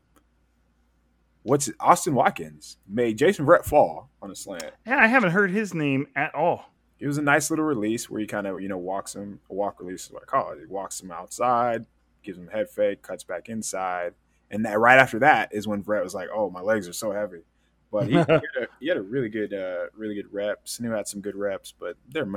[1.43, 1.77] What's it?
[1.79, 4.73] Austin Watkins made Jason Verrett fall on a slant.
[4.85, 6.73] Yeah, I haven't heard his name at all.
[6.99, 9.55] It was a nice little release where he kind of you know walks him a
[9.55, 10.59] walk release is what I call it.
[10.59, 11.87] He walks him outside,
[12.25, 14.15] gives him head fake, cuts back inside,
[14.51, 17.13] and that right after that is when Verrett was like, "Oh, my legs are so
[17.13, 17.43] heavy."
[18.01, 20.79] But he, he, had, a, he had a really good, uh, really good reps.
[20.79, 22.29] Sanu had some good reps, but they're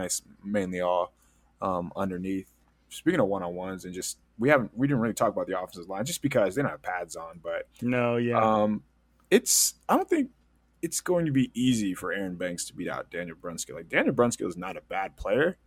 [0.44, 1.14] mainly all
[1.62, 2.48] um, underneath.
[2.90, 5.60] Speaking of one on ones, and just we haven't we didn't really talk about the
[5.60, 8.40] offensive line just because they don't have pads on, but No, yeah.
[8.40, 8.84] um,
[9.30, 10.32] it's I don't think
[10.82, 13.76] it's going to be easy for Aaron Banks to beat out Daniel Brunskill.
[13.76, 15.58] Like Daniel Brunskill is not a bad player,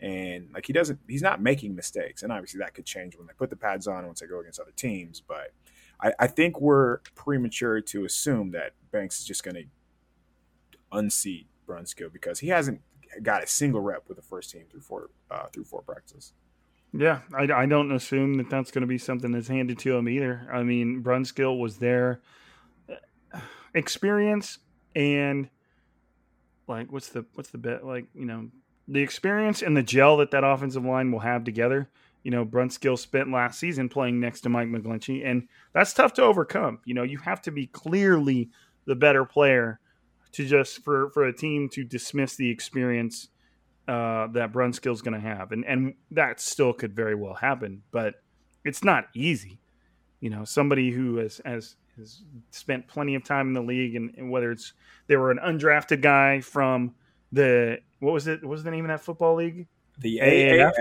[0.00, 2.22] and like he doesn't he's not making mistakes.
[2.22, 4.58] And obviously that could change when they put the pads on once they go against
[4.58, 5.20] other teams.
[5.20, 5.52] But
[6.02, 9.64] I, I think we're premature to assume that Banks is just going to
[10.92, 12.80] unseat Brunskill because he hasn't
[13.22, 16.32] got a single rep with the first team through four uh, through four practices.
[16.96, 20.08] Yeah, I, I don't assume that that's going to be something that's handed to him
[20.08, 20.48] either.
[20.52, 22.20] I mean, Brunskill was there,
[23.74, 24.58] experience
[24.94, 25.48] and
[26.68, 28.48] like what's the what's the bet like you know
[28.86, 31.90] the experience and the gel that that offensive line will have together.
[32.24, 36.22] You know, Brunskill spent last season playing next to Mike McGlinchey, and that's tough to
[36.22, 36.80] overcome.
[36.84, 38.50] You know, you have to be clearly
[38.86, 39.78] the better player
[40.32, 43.28] to just for for a team to dismiss the experience
[43.86, 48.14] uh, that Brunskill's going to have, and and that still could very well happen, but
[48.64, 49.60] it's not easy.
[50.20, 54.14] You know, somebody who has has has spent plenty of time in the league, and,
[54.16, 54.72] and whether it's
[55.06, 56.94] they were an undrafted guy from
[57.32, 58.42] the what was it?
[58.42, 59.66] What was the name of that football league?
[59.98, 60.72] The AAF?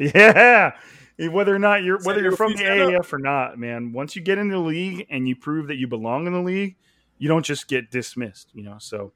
[0.00, 0.72] AAF.
[1.18, 3.02] Yeah, whether or not you're San whether you're from the Fleet, stand up.
[3.04, 3.92] AAF or not, man.
[3.92, 6.76] Once you get in the league and you prove that you belong in the league,
[7.18, 8.50] you don't just get dismissed.
[8.54, 9.12] You know, so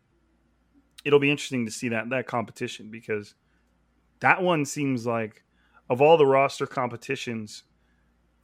[1.04, 3.34] it'll be interesting to see that that competition because
[4.20, 5.42] that one seems like
[5.88, 7.62] of all the roster competitions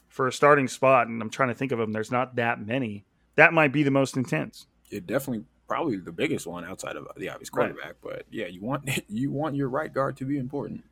[0.08, 1.92] for a starting spot, and I'm trying to think of them.
[1.92, 3.04] There's not that many.
[3.36, 4.66] That might be the most intense.
[4.90, 7.72] it definitely probably the biggest one outside of the obvious Right.
[7.72, 7.96] quarterback.
[8.02, 10.84] But yeah, you want you want your right guard to be important.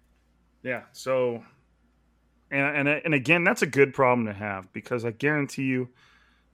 [0.63, 0.83] Yeah.
[0.93, 1.43] So
[2.51, 5.89] and, and and again, that's a good problem to have because I guarantee you,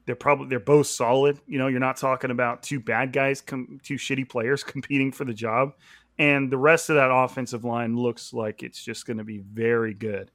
[0.04, 1.40] they're probably they're both solid.
[1.46, 5.24] You know, you're not talking about two bad guys, com- two shitty players competing for
[5.24, 5.72] the job,
[6.18, 9.94] and the rest of that offensive line looks like it's just going to be very
[9.94, 10.30] good.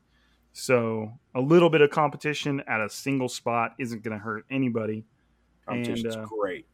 [0.54, 5.06] So a little bit of competition at a single spot isn't going to hurt anybody.
[5.66, 6.66] Competition's uh, great.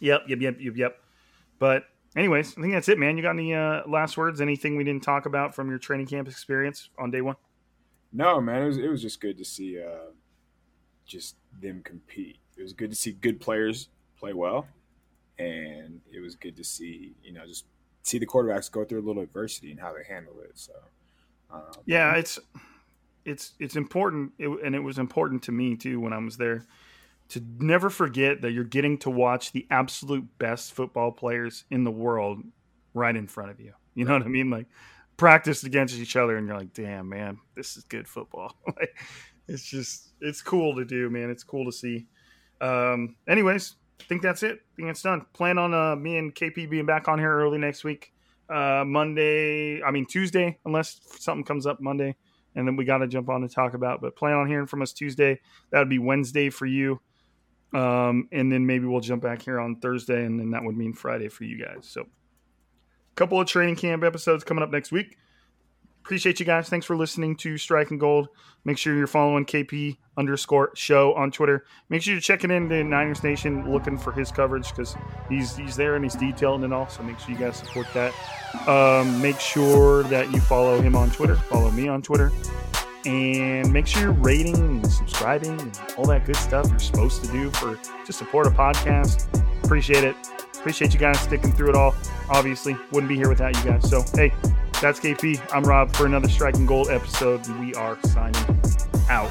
[0.00, 0.98] Yep, yep, yep, yep, yep.
[1.58, 1.84] But
[2.16, 3.16] anyways, I think that's it, man.
[3.16, 4.40] You got any uh, last words?
[4.40, 7.36] Anything we didn't talk about from your training camp experience on day one?
[8.12, 10.10] No, man, it was it was just good to see uh,
[11.06, 12.38] just them compete.
[12.56, 13.88] It was good to see good players
[14.18, 14.66] play well,
[15.38, 17.66] and it was good to see you know just
[18.02, 20.52] see the quarterbacks go through a little adversity and how they handle it.
[20.54, 20.72] So
[21.52, 22.38] um, Yeah, it's
[23.24, 26.66] it's it's important, it, and it was important to me too when I was there
[27.34, 31.90] to never forget that you're getting to watch the absolute best football players in the
[31.90, 32.44] world
[32.94, 33.72] right in front of you.
[33.96, 34.50] You know what I mean?
[34.50, 34.66] Like
[35.16, 38.96] practice against each other, and you're like, "Damn, man, this is good football." like,
[39.48, 41.28] it's just it's cool to do, man.
[41.28, 42.06] It's cool to see.
[42.60, 44.60] Um, anyways, I think that's it.
[44.60, 45.26] I think it's done.
[45.32, 48.12] Plan on uh, me and KP being back on here early next week.
[48.48, 52.14] Uh, Monday, I mean Tuesday, unless something comes up Monday,
[52.54, 54.00] and then we got to jump on to talk about.
[54.00, 55.40] But plan on hearing from us Tuesday.
[55.70, 57.00] That would be Wednesday for you,
[57.74, 60.92] um, and then maybe we'll jump back here on Thursday, and then that would mean
[60.92, 61.86] Friday for you guys.
[61.86, 65.18] So, a couple of training camp episodes coming up next week.
[66.04, 66.68] Appreciate you guys.
[66.68, 68.28] Thanks for listening to Strike and Gold.
[68.66, 71.64] Make sure you're following KP underscore show on Twitter.
[71.88, 74.94] Make sure you're checking into Niners Nation looking for his coverage because
[75.30, 76.88] he's he's there and he's detailed and all.
[76.88, 78.12] So make sure you guys support that.
[78.68, 81.36] Um, make sure that you follow him on Twitter.
[81.36, 82.30] Follow me on Twitter.
[83.06, 87.30] And make sure you're rating and subscribing and all that good stuff you're supposed to
[87.30, 89.26] do for to support a podcast.
[89.64, 90.16] Appreciate it.
[90.54, 91.94] Appreciate you guys sticking through it all.
[92.30, 93.88] Obviously, wouldn't be here without you guys.
[93.90, 94.32] So hey,
[94.80, 95.40] that's KP.
[95.52, 97.46] I'm Rob for another Strike and Gold episode.
[97.58, 98.60] We are signing
[99.10, 99.30] out.